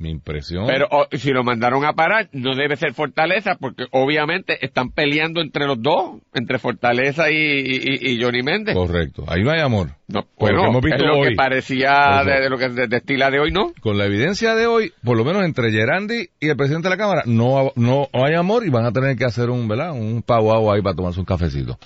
Mi 0.00 0.08
impresión. 0.10 0.66
Pero 0.66 0.88
o, 0.90 1.06
si 1.12 1.30
lo 1.30 1.44
mandaron 1.44 1.84
a 1.84 1.92
parar, 1.92 2.30
no 2.32 2.54
debe 2.54 2.74
ser 2.76 2.94
Fortaleza, 2.94 3.56
porque 3.60 3.84
obviamente 3.90 4.56
están 4.64 4.92
peleando 4.92 5.42
entre 5.42 5.66
los 5.66 5.80
dos, 5.82 6.22
entre 6.32 6.58
Fortaleza 6.58 7.30
y, 7.30 7.34
y- 7.36 8.10
y 8.14 8.22
Johnny 8.22 8.42
Méndez. 8.42 8.74
Correcto. 8.74 9.24
Ahí 9.28 9.42
no 9.42 9.50
hay 9.50 9.60
amor. 9.60 9.90
No, 10.08 10.24
bueno, 10.38 10.64
hemos 10.68 10.82
visto 10.82 11.02
es 11.02 11.06
lo 11.06 11.18
hoy. 11.18 11.28
que 11.28 11.34
parecía 11.36 12.22
de, 12.24 12.48
lo 12.48 12.56
que 12.56 12.70
de, 12.70 12.86
de 12.88 12.96
estila 12.96 13.30
de 13.30 13.40
hoy, 13.40 13.52
¿no? 13.52 13.74
Con 13.82 13.98
la 13.98 14.06
evidencia 14.06 14.54
de 14.54 14.66
hoy, 14.66 14.90
por 15.04 15.18
lo 15.18 15.24
menos 15.26 15.44
entre 15.44 15.70
Gerandi 15.70 16.30
y 16.40 16.48
el 16.48 16.56
presidente 16.56 16.88
de 16.88 16.94
la 16.96 16.98
Cámara, 16.98 17.22
no, 17.26 17.70
no 17.76 18.08
hay 18.14 18.34
amor 18.36 18.64
y 18.66 18.70
van 18.70 18.86
a 18.86 18.92
tener 18.92 19.14
que 19.18 19.26
hacer 19.26 19.50
un, 19.50 19.68
¿verdad? 19.68 19.92
Un 19.92 20.22
pavo 20.22 20.72
ahí 20.72 20.80
para 20.80 20.96
tomarse 20.96 21.20
un 21.20 21.26
cafecito. 21.26 21.78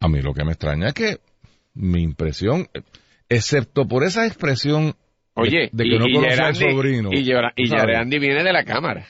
A 0.00 0.08
mí 0.08 0.20
lo 0.20 0.34
que 0.34 0.44
me 0.44 0.52
extraña 0.52 0.88
es 0.88 0.92
que 0.94 1.18
mi 1.72 2.02
impresión, 2.02 2.68
excepto 3.30 3.88
por 3.88 4.04
esa 4.04 4.26
expresión 4.26 4.94
Oye, 5.34 5.68
de, 5.72 5.84
que 5.84 5.96
y, 5.96 5.98
no 5.98 6.06
y 6.06 6.14
conoce 6.14 6.40
al 6.40 6.54
sobrino. 6.54 7.10
Y, 7.12 7.18
y 7.18 7.66
viene 8.18 8.42
de 8.44 8.52
la 8.52 8.64
Cámara. 8.64 9.04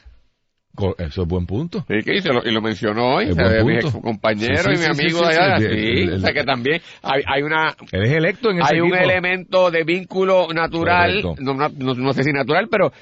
Eso 0.99 1.23
es 1.23 1.29
buen 1.29 1.47
punto. 1.47 1.85
Sí, 1.87 2.03
que 2.05 2.17
y, 2.17 2.21
se 2.21 2.31
lo, 2.31 2.43
y 2.45 2.51
lo 2.51 2.61
mencionó 2.61 3.15
hoy, 3.17 3.27
mi 3.27 4.01
compañero 4.03 4.57
Sí, 4.57 4.71
sí, 4.71 4.75
y 4.75 4.79
mi 4.79 4.85
amigo 4.87 5.19
sí, 5.21 5.25
de 5.25 5.31
allá, 5.31 5.59
sí, 5.59 5.67
sí, 5.67 5.73
el- 5.73 5.99
el- 6.09 6.13
o 6.15 6.19
sea 6.19 6.33
que 6.33 6.43
también 6.43 6.83
hay, 7.03 7.23
hay 7.27 7.43
una 7.43 7.77
Él 7.93 8.03
es 8.03 8.11
electo 8.11 8.51
en 8.51 8.59
ese 8.61 8.75
hay 8.75 8.81
un 8.81 8.89
equipo. 8.89 9.05
elemento 9.11 9.71
de 9.71 9.85
vínculo 9.85 10.49
natural, 10.53 11.23
no, 11.39 11.55
no- 11.55 11.69
no 11.95 12.13
sé 12.13 12.25
si 12.25 12.33
natural, 12.33 12.67
pero 12.69 12.93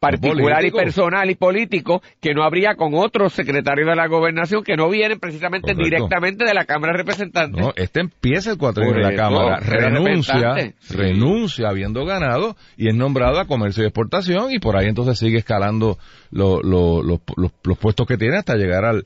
particular 0.00 0.64
y 0.64 0.70
personal 0.70 1.30
y 1.30 1.34
político 1.34 2.02
que 2.20 2.32
no 2.34 2.42
habría 2.42 2.74
con 2.74 2.94
otros 2.94 3.34
secretarios 3.34 3.86
de 3.86 3.94
la 3.94 4.08
gobernación 4.08 4.64
que 4.64 4.74
no 4.74 4.88
vienen 4.88 5.20
precisamente 5.20 5.74
Correcto. 5.74 5.84
directamente 5.84 6.44
de 6.46 6.54
la 6.54 6.64
Cámara 6.64 6.92
de 6.94 6.98
Representantes. 6.98 7.62
No, 7.62 7.72
este 7.76 8.00
empieza 8.00 8.50
el 8.50 8.56
cuatrimestre 8.58 9.02
Por 9.02 9.10
de 9.10 9.16
la 9.16 9.22
Cámara, 9.22 9.56
renuncia. 9.60 10.54
Sí. 10.80 10.94
renuncia 10.96 11.68
habiendo 11.68 12.04
ganado 12.06 12.56
y 12.78 12.88
es 12.88 12.94
nombrado 12.94 13.38
a 13.38 13.46
comercio 13.46 13.84
y 13.84 13.86
exportación 13.86 14.50
y 14.52 14.58
por 14.58 14.76
ahí 14.76 14.86
entonces 14.88 15.18
sigue 15.18 15.36
escalando 15.38 15.98
lo- 16.30 16.62
lo- 16.62 17.02
los, 17.02 17.20
los- 17.36 17.52
los 17.62 17.78
puestos 17.78 18.06
que 18.06 18.16
tiene 18.16 18.38
hasta 18.38 18.56
llegar 18.56 18.86
al, 18.86 19.04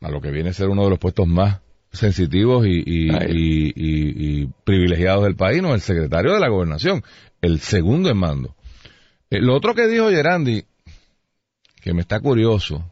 a 0.00 0.10
lo 0.10 0.22
que 0.22 0.30
viene 0.30 0.48
a 0.48 0.52
ser 0.54 0.68
uno 0.68 0.84
de 0.84 0.90
los 0.90 0.98
puestos 0.98 1.26
más 1.28 1.60
sensitivos 1.92 2.66
y- 2.66 2.82
y- 2.86 3.72
y 3.76 4.46
privilegiados 4.64 5.24
del 5.24 5.36
país, 5.36 5.60
no 5.60 5.74
el 5.74 5.80
secretario 5.80 6.32
de 6.32 6.40
la 6.40 6.48
gobernación, 6.48 7.02
el 7.42 7.58
segundo 7.60 8.08
en 8.10 8.16
mando. 8.16 8.54
Eh, 9.30 9.40
lo 9.40 9.54
otro 9.54 9.74
que 9.74 9.86
dijo 9.86 10.10
Gerandi, 10.10 10.64
que 11.80 11.94
me 11.94 12.00
está 12.00 12.20
curioso, 12.20 12.84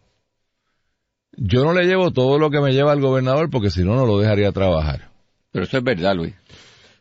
yo 1.32 1.64
no 1.64 1.72
le 1.72 1.84
llevo 1.86 2.10
todo 2.12 2.38
lo 2.38 2.50
que 2.50 2.60
me 2.60 2.72
lleva 2.72 2.92
al 2.92 3.00
gobernador 3.00 3.50
porque 3.50 3.70
si 3.70 3.84
no, 3.84 3.94
no 3.96 4.06
lo 4.06 4.18
dejaría 4.18 4.52
trabajar. 4.52 5.08
Pero 5.52 5.64
eso 5.64 5.78
es 5.78 5.84
verdad, 5.84 6.14
Luis. 6.14 6.34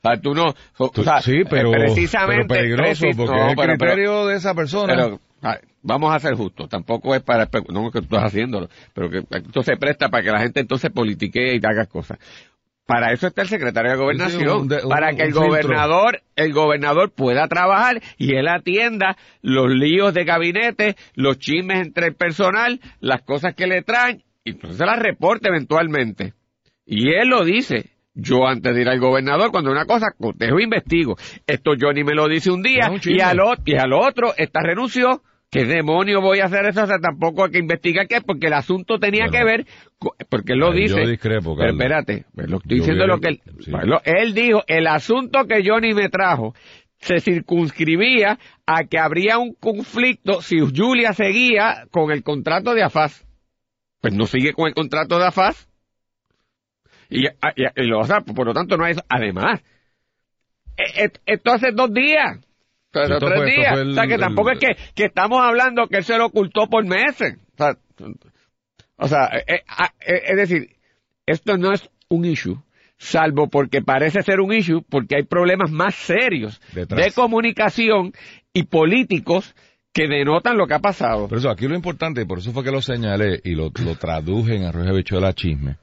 Sea, 0.01 0.20
tú 0.22 0.34
no, 0.34 0.53
o 0.77 0.89
Tú- 0.89 1.03
sea, 1.03 1.22
sí, 1.22 1.44
pero, 1.50 1.70
eh, 1.74 1.77
precisamente, 1.79 2.46
pero 2.48 2.62
peligroso 2.62 3.01
precis- 3.01 3.15
porque 3.17 3.36
no, 3.36 3.44
es 3.46 3.50
el 3.51 3.56
pero- 3.56 3.77
pero- 3.77 3.91
criterio 3.94 4.25
de 4.27 4.36
esa 4.38 4.53
persona. 4.53 4.94
Pero, 4.96 5.20
ah, 5.41 5.58
vamos 5.82 6.13
a 6.13 6.20
ser 6.20 6.36
justos, 6.36 6.70
tampoco 6.70 7.15
es 7.15 7.22
para 7.24 7.50
no 7.70 7.91
que 7.91 8.00
tú 8.00 8.06
estás 8.06 8.25
haciéndolo, 8.25 8.70
pero 8.94 9.10
que 9.10 9.24
esto 9.29 9.63
se 9.63 9.75
presta 9.77 10.10
para 10.10 10.24
que 10.24 10.32
la 10.32 10.39
gente 10.39 10.60
entonces 10.62 10.91
politique 10.91 11.56
y 11.56 11.60
haga 11.65 11.86
cosas. 11.88 12.20
Para 12.88 13.12
eso 13.12 13.27
está 13.27 13.41
el 13.44 13.50
secretario 13.50 13.91
de 13.91 13.98
gobernación, 13.98 14.41
Sí, 14.41 14.48
un 14.48 14.67
de- 14.70 14.82
un- 14.84 14.89
para 14.89 15.13
que 15.13 15.22
el 15.24 15.34
gobernador, 15.34 16.22
el 16.36 16.53
gobernador 16.53 17.12
pueda 17.12 17.48
trabajar 17.48 18.01
y 18.17 18.34
él 18.36 18.48
atienda 18.48 19.17
los 19.41 19.70
líos 19.70 20.13
de 20.13 20.24
gabinete, 20.24 20.96
los 21.13 21.38
chismes 21.38 21.86
entre 21.86 22.08
el 22.08 22.15
personal, 22.15 22.79
las 23.01 23.22
cosas 23.24 23.53
que 23.56 23.67
le 23.67 23.82
traen, 23.84 24.24
y 24.46 24.51
entonces 24.51 24.79
las 24.79 24.98
reporte 25.00 25.50
eventualmente. 25.50 26.34
Y 26.86 27.10
él 27.13 27.27
lo 27.27 27.44
dice. 27.44 27.91
Yo 28.20 28.48
antes 28.48 28.74
de 28.74 28.82
ir 28.82 28.89
al 28.89 29.00
gobernador, 29.00 29.51
cuando 29.51 29.70
una 29.70 29.86
cosa, 29.86 30.08
cotejo 30.20 30.60
investigo. 30.60 31.15
Esto 31.46 31.74
Johnny 31.79 32.03
me 32.03 32.15
lo 32.15 32.27
dice 32.27 32.50
un 32.50 32.63
día 32.63 32.89
y 33.12 33.20
al, 33.22 33.39
otro, 33.41 33.63
y 33.65 33.75
al 33.75 33.94
otro, 33.94 34.34
esta 34.38 34.62
renunció. 34.63 35.22
¿Qué 35.50 35.63
demonio 35.63 36.20
voy 36.22 36.39
a 36.39 36.46
hacer 36.46 36.66
eso? 36.66 36.84
O 36.84 36.88
sea, 36.88 37.00
tampoco 37.00 37.46
hay 37.46 37.51
que 37.51 37.60
investigar 37.60 38.06
qué, 38.08 38.20
porque 38.22 38.48
el 38.48 38.54
asunto 38.54 39.00
tenía 39.00 39.27
Bueno. 39.27 39.38
que 39.38 39.44
ver, 39.46 39.68
porque 40.30 40.54
él 40.54 40.60
lo 40.60 40.74
dice. 40.74 41.01
yo 41.01 41.08
discrepo, 41.08 41.56
Pero 41.56 41.72
espérate, 41.72 42.25
pues 42.36 42.50
lo 42.50 42.58
estoy 42.58 42.77
Yo 42.77 42.84
diciendo 42.84 43.08
lo 43.08 43.20
que 43.20 43.27
él, 43.30 43.42
sí. 43.62 43.72
bueno, 43.72 44.01
él 44.04 44.34
dijo, 44.34 44.63
el 44.68 44.88
asunto 44.88 45.46
que 45.48 45.63
Johnny 45.66 45.94
me 45.94 46.10
trajo 46.10 46.54
se 47.00 47.20
circunscribía 47.22 48.38
a 48.66 48.84
que 48.86 49.00
habría 49.00 49.38
un 49.38 49.54
conflicto 49.54 50.42
si 50.42 50.60
Julia 50.60 51.13
seguía 51.13 51.86
con 51.92 52.12
el 52.12 52.24
contrato 52.24 52.74
de 52.74 52.84
AFAS. 52.84 53.25
Pues 54.01 54.13
no 54.13 54.25
sigue 54.25 54.51
con 54.54 54.68
el 54.68 54.74
contrato 54.74 55.18
de 55.18 55.27
AFAS. 55.27 55.70
Y, 57.10 57.25
y- 57.25 57.30
y 57.75 57.84
lo- 57.84 58.00
o 58.00 58.04
sea, 58.04 58.20
por 58.20 58.46
lo 58.48 58.54
tanto 58.54 58.75
no 58.75 58.84
hay 58.84 58.92
eso. 58.92 59.04
Además, 59.08 59.62
e- 60.75 61.06
e- 61.06 61.12
esto 61.25 61.51
hace 61.54 61.72
dos 61.72 61.94
días. 61.94 62.39
O 63.04 63.08
sea, 63.08 63.16
Esto 63.18 63.27
tres 63.27 63.38
fue- 63.39 63.48
esto 63.50 63.60
días. 63.62 63.74
fue 63.74 63.82
el- 63.82 63.89
o 63.92 63.94
sea, 63.94 64.08
que 64.08 64.13
el- 64.16 64.20
tampoco 64.20 64.51
es 64.51 64.60
que, 64.60 64.77
que 64.96 65.06
estamos 65.06 65.39
hablando 65.42 65.88
que 65.88 65.98
él 65.98 66.04
se 66.04 66.18
lo 66.18 66.25
ocultó 66.27 66.68
por 66.70 66.86
meses. 66.86 67.38
O 67.54 67.58
sea, 67.58 67.77
o 68.98 69.08
sea, 69.08 69.25
eh, 69.38 69.44
eh, 69.48 69.63
ah, 69.68 69.92
eh, 70.06 70.22
es 70.27 70.38
decir, 70.38 70.75
esto 71.25 71.58
no 71.58 71.72
es 71.74 71.89
un 72.10 72.25
issue, 72.25 72.58
salvo 72.98 73.48
porque 73.50 73.82
parece 73.82 74.24
ser 74.24 74.39
un 74.39 74.54
issue, 74.54 74.82
porque 74.89 75.18
hay 75.18 75.24
problemas 75.24 75.70
más 75.72 75.94
serios 75.96 76.60
Detrás. 76.74 77.06
de 77.06 77.12
comunicación 77.12 78.13
y 78.54 78.63
políticos 78.63 79.56
que 79.94 80.08
denotan 80.08 80.58
lo 80.58 80.68
que 80.68 80.75
ha 80.75 80.80
pasado. 80.80 81.27
Por 81.27 81.38
eso 81.38 81.50
aquí 81.50 81.68
lo 81.68 81.75
importante, 81.75 82.22
y 82.22 82.25
por 82.25 82.39
eso 82.39 82.51
fue 82.54 82.63
que 82.63 82.72
lo 82.72 82.82
señalé 82.82 83.39
y 83.44 83.56
lo, 83.56 83.72
lo 83.84 83.96
traduje 83.96 84.56
en 84.56 84.63
Arroyo 84.63 84.92
de 84.92 84.98
Bichuela 84.98 85.34
Chisme, 85.34 85.77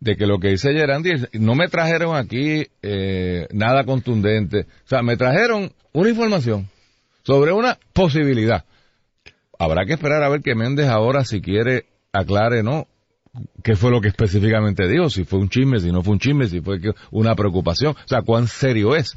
de 0.00 0.16
que 0.16 0.26
lo 0.26 0.38
que 0.38 0.48
dice 0.48 0.72
Gerandi 0.72 1.10
es, 1.10 1.28
no 1.32 1.54
me 1.54 1.68
trajeron 1.68 2.16
aquí 2.16 2.66
eh, 2.82 3.46
nada 3.52 3.84
contundente, 3.84 4.66
o 4.84 4.88
sea, 4.88 5.02
me 5.02 5.16
trajeron 5.16 5.72
una 5.92 6.10
información 6.10 6.68
sobre 7.22 7.52
una 7.52 7.78
posibilidad. 7.92 8.64
Habrá 9.58 9.86
que 9.86 9.94
esperar 9.94 10.22
a 10.22 10.28
ver 10.28 10.42
que 10.42 10.54
Méndez 10.54 10.88
ahora, 10.88 11.24
si 11.24 11.40
quiere, 11.40 11.86
aclare, 12.12 12.62
¿no? 12.62 12.86
¿Qué 13.62 13.76
fue 13.76 13.90
lo 13.90 14.00
que 14.00 14.08
específicamente 14.08 14.86
dijo? 14.88 15.10
Si 15.10 15.24
fue 15.24 15.38
un 15.38 15.48
chisme, 15.48 15.80
si 15.80 15.90
no 15.90 16.02
fue 16.02 16.14
un 16.14 16.20
chisme, 16.20 16.46
si 16.46 16.60
fue 16.60 16.78
una 17.10 17.34
preocupación, 17.34 17.92
o 17.92 18.08
sea, 18.08 18.22
cuán 18.22 18.48
serio 18.48 18.94
es. 18.94 19.16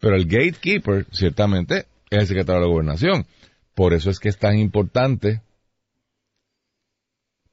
Pero 0.00 0.16
el 0.16 0.26
gatekeeper, 0.26 1.06
ciertamente, 1.10 1.86
es 2.10 2.20
el 2.20 2.26
secretario 2.26 2.60
de 2.60 2.66
la 2.66 2.72
gobernación. 2.72 3.26
Por 3.74 3.94
eso 3.94 4.10
es 4.10 4.18
que 4.18 4.28
es 4.28 4.38
tan 4.38 4.58
importante 4.58 5.42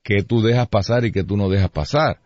que 0.03 0.23
tú 0.23 0.41
dejas 0.41 0.67
pasar 0.67 1.05
y 1.05 1.11
que 1.11 1.23
tú 1.23 1.37
no 1.37 1.49
dejas 1.49 1.69
pasar. 1.69 2.19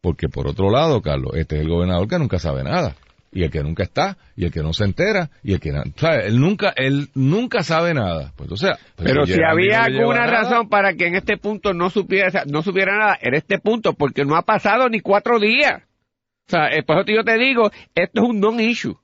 Porque 0.00 0.28
por 0.28 0.46
otro 0.46 0.70
lado, 0.70 1.02
Carlos, 1.02 1.32
este 1.34 1.56
es 1.56 1.62
el 1.62 1.68
gobernador 1.68 2.08
que 2.08 2.18
nunca 2.18 2.38
sabe 2.38 2.64
nada. 2.64 2.94
Y 3.32 3.44
el 3.44 3.50
que 3.52 3.62
nunca 3.62 3.84
está, 3.84 4.16
y 4.34 4.44
el 4.46 4.50
que 4.50 4.60
no 4.60 4.72
se 4.72 4.82
entera, 4.84 5.30
y 5.44 5.52
el 5.52 5.60
que, 5.60 5.70
¿sabe? 5.96 6.26
Él 6.26 6.40
nunca, 6.40 6.72
él 6.74 7.10
nunca 7.14 7.62
sabe 7.62 7.94
nada. 7.94 8.32
Pues, 8.34 8.50
o 8.50 8.56
sea, 8.56 8.76
pues, 8.96 9.08
Pero 9.08 9.24
si 9.24 9.38
había 9.40 9.78
no 9.88 9.98
alguna 10.00 10.26
nada, 10.26 10.30
razón 10.42 10.68
para 10.68 10.94
que 10.94 11.06
en 11.06 11.14
este 11.14 11.36
punto 11.36 11.72
no 11.72 11.90
supiera, 11.90 12.42
no 12.46 12.62
supiera 12.62 12.96
nada, 12.98 13.18
era 13.22 13.38
este 13.38 13.58
punto, 13.60 13.92
porque 13.92 14.24
no 14.24 14.34
ha 14.34 14.42
pasado 14.42 14.88
ni 14.88 14.98
cuatro 14.98 15.38
días. 15.38 15.82
O 16.48 16.50
sea, 16.50 16.72
eh, 16.72 16.82
por 16.82 16.98
eso 16.98 17.06
yo 17.14 17.22
te 17.22 17.38
digo, 17.38 17.70
esto 17.94 18.22
es 18.22 18.28
un 18.28 18.40
non-issue. 18.40 18.96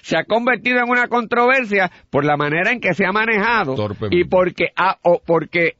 Se 0.00 0.16
ha 0.16 0.24
convertido 0.24 0.78
en 0.78 0.88
una 0.88 1.08
controversia 1.08 1.90
por 2.08 2.24
la 2.24 2.38
manera 2.38 2.72
en 2.72 2.80
que 2.80 2.94
se 2.94 3.04
ha 3.04 3.12
manejado 3.12 3.74
Torpemente. 3.74 4.16
y 4.16 4.24
porque, 4.24 4.68
ah, 4.76 4.96
o- 5.02 5.20
porque 5.26 5.74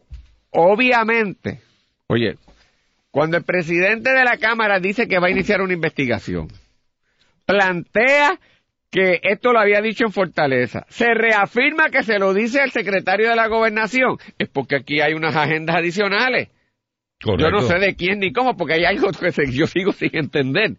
obviamente, 0.50 1.60
oye, 2.08 2.36
cuando 3.14 3.36
el 3.36 3.44
presidente 3.44 4.10
de 4.10 4.24
la 4.24 4.38
Cámara 4.38 4.80
dice 4.80 5.06
que 5.06 5.20
va 5.20 5.28
a 5.28 5.30
iniciar 5.30 5.62
una 5.62 5.72
investigación, 5.72 6.48
plantea 7.46 8.40
que 8.90 9.20
esto 9.22 9.52
lo 9.52 9.60
había 9.60 9.80
dicho 9.80 10.04
en 10.04 10.10
Fortaleza, 10.10 10.84
se 10.88 11.14
reafirma 11.14 11.90
que 11.90 12.02
se 12.02 12.18
lo 12.18 12.34
dice 12.34 12.60
al 12.60 12.72
secretario 12.72 13.28
de 13.28 13.36
la 13.36 13.46
gobernación, 13.46 14.16
es 14.36 14.48
porque 14.48 14.74
aquí 14.76 15.00
hay 15.00 15.14
unas 15.14 15.36
agendas 15.36 15.76
adicionales. 15.76 16.48
Yo 17.24 17.50
no 17.50 17.62
sé 17.62 17.78
de 17.78 17.94
quién 17.94 18.18
ni 18.18 18.32
cómo, 18.32 18.56
porque 18.56 18.74
hay 18.74 18.84
algo 18.84 19.10
que 19.12 19.30
se- 19.30 19.50
yo 19.52 19.68
sigo 19.68 19.92
sin 19.92 20.10
entender. 20.16 20.70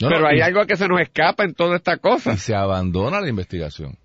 No, 0.00 0.08
pero 0.08 0.20
no, 0.22 0.26
hay 0.26 0.38
y- 0.38 0.42
algo 0.42 0.66
que 0.66 0.74
se 0.76 0.88
nos 0.88 1.00
escapa 1.00 1.44
en 1.44 1.54
toda 1.54 1.76
esta 1.76 1.98
cosa. 1.98 2.32
Y 2.34 2.38
se 2.38 2.54
abandona 2.56 3.20
la 3.20 3.28
investigación. 3.28 3.96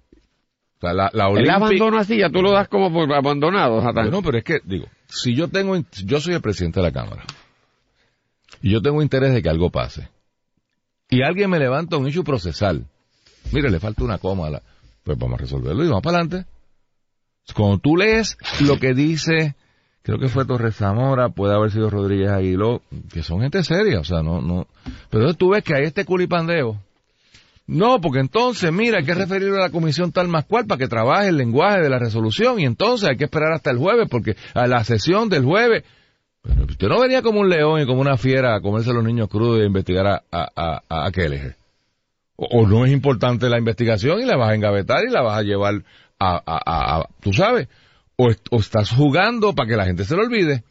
O 0.77 0.79
sea, 0.79 0.93
la, 0.93 1.09
la 1.11 1.25
El 1.27 1.31
Olympic- 1.37 1.55
abandono 1.55 1.97
así, 1.97 2.17
ya 2.19 2.29
tú 2.29 2.43
lo 2.43 2.51
das 2.51 2.67
como 2.67 2.93
por 2.93 3.11
abandonado, 3.13 3.81
Satán. 3.81 4.05
Bueno, 4.11 4.21
pero 4.21 4.37
es 4.37 4.43
que, 4.43 4.59
digo, 4.63 4.85
si 5.07 5.35
yo 5.35 5.47
tengo, 5.47 5.75
yo 6.05 6.19
soy 6.21 6.35
el 6.35 6.41
presidente 6.41 6.79
de 6.79 6.85
la 6.85 6.93
Cámara, 6.93 7.23
y 8.61 8.71
yo 8.71 8.81
tengo 8.81 9.01
interés 9.01 9.33
de 9.33 9.41
que 9.41 9.49
algo 9.49 9.69
pase, 9.69 10.09
y 11.09 11.23
alguien 11.23 11.49
me 11.49 11.59
levanta 11.59 11.97
un 11.97 12.07
issue 12.07 12.23
procesal, 12.23 12.85
mire, 13.51 13.71
le 13.71 13.79
falta 13.79 14.03
una 14.03 14.19
coma, 14.19 14.61
pues 15.03 15.17
vamos 15.17 15.39
a 15.39 15.41
resolverlo 15.41 15.83
y 15.83 15.87
vamos 15.87 16.03
para 16.03 16.19
adelante. 16.19 16.47
Cuando 17.55 17.79
tú 17.79 17.97
lees 17.97 18.37
lo 18.61 18.77
que 18.77 18.93
dice, 18.93 19.55
creo 20.03 20.19
que 20.19 20.29
fue 20.29 20.45
Torres 20.45 20.75
Zamora, 20.75 21.29
puede 21.29 21.55
haber 21.55 21.71
sido 21.71 21.89
Rodríguez 21.89 22.29
Aguiló, 22.29 22.83
que 23.11 23.23
son 23.23 23.41
gente 23.41 23.63
seria, 23.63 23.99
o 23.99 24.03
sea, 24.03 24.21
no, 24.21 24.39
no, 24.39 24.67
pero 25.09 25.23
entonces 25.23 25.37
tú 25.37 25.49
ves 25.49 25.63
que 25.63 25.73
hay 25.73 25.85
este 25.85 26.05
culipandeo, 26.05 26.79
No, 27.65 27.99
porque 28.01 28.19
entonces, 28.19 28.71
mira, 28.71 28.99
hay 28.99 29.05
que 29.05 29.15
referirlo 29.15 29.55
a 29.55 29.61
la 29.61 29.71
comisión 29.71 30.11
tal 30.11 30.27
más 30.27 30.45
cual 30.45 30.67
para 30.67 30.77
que 30.77 30.87
trabaje 30.87 31.29
el 31.29 31.37
lenguaje 31.37 31.81
de 31.81 31.89
la 31.89 31.97
resolución 31.97 32.59
y 32.59 32.65
entonces 32.65 33.09
hay 33.09 33.17
que 33.17 33.25
esperar 33.25 33.51
hasta 33.53 33.71
el 33.71 33.79
jueves 33.79 34.07
porque 34.11 34.35
a 34.53 34.67
la 34.67 34.83
sesión 34.83 35.27
del 35.29 35.43
jueves... 35.43 35.83
Pero 36.41 36.63
usted 36.65 36.87
no 36.87 36.99
venía 37.01 37.21
como 37.21 37.41
un 37.41 37.49
león 37.49 37.81
y 37.81 37.85
como 37.85 38.01
una 38.01 38.17
fiera 38.17 38.55
a 38.55 38.61
comerse 38.61 38.89
a 38.91 38.93
los 38.93 39.03
niños 39.03 39.27
crudos 39.29 39.59
y 39.59 39.63
a 39.63 39.65
investigar 39.65 40.07
a, 40.07 40.23
a, 40.31 40.49
a, 40.55 41.05
a. 41.07 41.11
O, 42.37 42.45
o 42.61 42.67
no 42.67 42.85
es 42.85 42.91
importante 42.91 43.49
la 43.49 43.57
investigación 43.59 44.21
y 44.21 44.25
la 44.25 44.37
vas 44.37 44.51
a 44.51 44.55
engavetar 44.55 45.03
y 45.05 45.11
la 45.11 45.21
vas 45.21 45.37
a 45.37 45.43
llevar 45.43 45.83
a, 46.19 46.41
a, 46.45 46.99
a, 47.01 47.09
tú 47.21 47.33
sabes, 47.33 47.67
o, 48.15 48.29
est- 48.29 48.47
o 48.51 48.59
estás 48.59 48.91
jugando 48.91 49.53
para 49.53 49.67
que 49.69 49.75
la 49.75 49.85
gente 49.85 50.05
se 50.05 50.15
lo 50.15 50.21
olvide. 50.23 50.63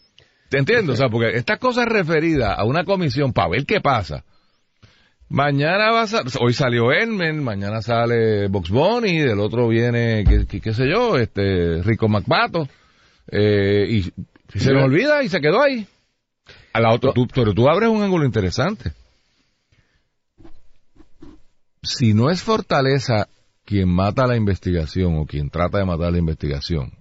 ¿Te 0.48 0.58
entiendes? 0.58 0.94
O 0.94 0.96
sea, 0.96 1.10
porque 1.10 1.36
estas 1.36 1.58
cosas 1.58 1.86
referidas 1.86 2.58
a 2.58 2.64
una 2.64 2.84
comisión 2.84 3.34
para 3.34 3.50
ver 3.50 3.66
qué 3.66 3.80
pasa. 3.82 4.24
Mañana 5.28 5.90
va 5.92 6.02
a 6.04 6.06
hoy 6.40 6.54
salió 6.54 6.90
Enmen, 6.90 7.44
mañana 7.44 7.82
sale 7.82 8.48
Box 8.48 8.70
Bunny, 8.70 9.18
del 9.18 9.40
otro 9.40 9.68
viene, 9.68 10.24
qué, 10.26 10.46
qué- 10.46 10.60
qué 10.62 10.72
sé 10.72 10.88
yo, 10.88 11.18
este, 11.18 11.82
Rico 11.82 12.08
McPato, 12.08 12.66
eh, 13.30 13.86
y 13.90 14.12
se 14.54 14.72
nos 14.72 14.84
olvida 14.84 15.22
y 15.22 15.28
se 15.28 15.40
quedó 15.40 15.62
ahí. 15.62 15.86
A 16.72 16.80
la 16.80 16.92
otra, 16.94 17.12
tú- 17.12 17.26
pero 17.34 17.52
tú 17.54 17.68
abres 17.68 17.88
un 17.90 18.02
ángulo 18.02 18.24
interesante. 18.24 18.92
Si 21.82 22.12
no 22.14 22.30
es 22.30 22.42
Fortaleza 22.42 23.28
quien 23.64 23.88
mata 23.88 24.26
la 24.26 24.36
investigación 24.36 25.18
o 25.18 25.26
quien 25.26 25.50
trata 25.50 25.78
de 25.78 25.84
matar 25.84 26.12
la 26.12 26.18
investigación, 26.18 26.92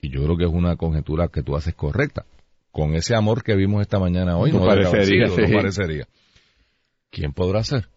y 0.00 0.10
yo 0.10 0.22
creo 0.24 0.36
que 0.36 0.44
es 0.44 0.50
una 0.52 0.76
conjetura 0.76 1.28
que 1.28 1.42
tú 1.42 1.56
haces 1.56 1.74
correcta, 1.74 2.24
con 2.70 2.94
ese 2.94 3.14
amor 3.16 3.42
que 3.42 3.56
vimos 3.56 3.82
esta 3.82 3.98
mañana 3.98 4.36
hoy, 4.36 4.52
No 4.52 4.60
no, 4.60 4.66
parecería, 4.66 5.26
sido, 5.28 5.40
no 5.40 5.46
sí. 5.48 5.52
parecería. 5.54 6.06
¿Quién 7.10 7.32
podrá 7.32 7.64
ser? 7.64 7.88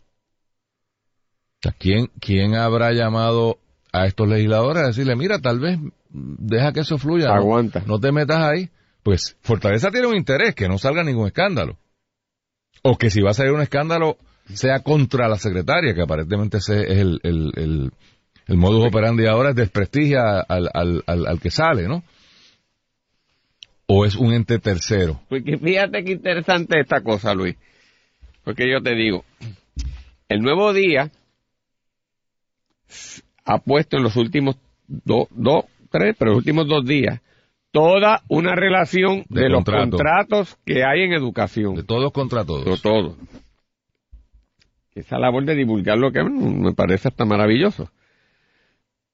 ¿quién, 1.78 2.08
¿Quién 2.22 2.56
habrá 2.56 2.94
llamado 2.94 3.60
a 3.92 4.06
estos 4.06 4.28
legisladores 4.30 4.82
a 4.84 4.88
decirle, 4.88 5.16
mira, 5.16 5.40
tal 5.40 5.60
vez 5.60 5.78
deja 6.10 6.72
que 6.72 6.80
eso 6.82 6.98
fluya, 6.98 7.28
no- 7.28 7.34
Aguanta. 7.34 7.84
no 7.86 8.00
te 8.00 8.12
metas 8.12 8.42
ahí? 8.42 8.70
Pues 9.04 9.38
Fortaleza 9.42 9.92
tiene 9.92 10.08
un 10.08 10.16
interés, 10.16 10.56
que 10.56 10.68
no 10.68 10.78
salga 10.78 11.04
ningún 11.04 11.28
escándalo. 11.28 11.78
O 12.82 12.98
que 12.98 13.10
si 13.10 13.22
va 13.22 13.32
a 13.32 13.34
salir 13.34 13.54
un 13.54 13.62
escándalo, 13.62 14.18
sea 14.54 14.80
contra 14.80 15.28
la 15.28 15.38
secretaria, 15.38 15.94
que 15.94 16.02
aparentemente 16.02 16.58
ese 16.58 16.82
es 16.84 16.98
el, 16.98 17.20
el, 17.24 17.92
el, 18.48 18.58
modus 18.58 18.88
operandi 18.88 19.26
ahora, 19.26 19.52
es 19.52 19.56
desprestigia 19.56 20.40
al, 20.42 20.70
al, 20.74 21.04
al, 21.06 21.40
que 21.40 21.52
sale, 21.52 21.88
¿no? 21.88 22.04
O 23.86 24.06
es 24.06 24.16
un 24.16 24.34
ente 24.34 24.60
tercero. 24.60 25.22
Porque 25.30 25.58
fíjate 25.58 26.04
qué 26.04 26.14
interesante 26.14 26.80
esta 26.80 27.02
cosa, 27.02 27.34
Luis. 27.34 27.56
Porque 28.44 28.70
yo 28.70 28.82
te 28.82 28.96
digo, 28.96 29.24
el 30.28 30.42
nuevo 30.42 30.74
día 30.74 31.12
ha 33.46 33.58
puesto 33.60 33.98
en 33.98 34.04
los 34.04 34.16
últimos 34.16 34.58
dos, 34.88 35.28
dos, 35.32 35.66
tres, 35.92 36.16
pero 36.18 36.32
los 36.32 36.40
últimos 36.40 36.68
dos 36.68 36.86
días, 36.86 37.22
toda 37.72 38.22
una 38.30 38.56
relación 38.56 39.26
De 39.30 39.42
de, 39.44 39.50
los 39.50 39.64
contrato. 39.64 39.90
contratos 39.92 40.58
que 40.66 40.84
hay 40.84 41.04
en 41.04 41.14
educación. 41.14 41.76
De 41.76 41.84
todos 41.84 42.12
contra 42.12 42.44
todos. 42.46 42.64
Pero 42.64 42.78
todo. 42.78 43.18
Esa 44.96 45.18
labor 45.20 45.46
de 45.46 45.56
divulgar 45.56 45.98
lo 45.98 46.12
que 46.12 46.24
me 46.24 46.74
parece 46.74 47.08
hasta 47.08 47.26
maravilloso. 47.26 47.90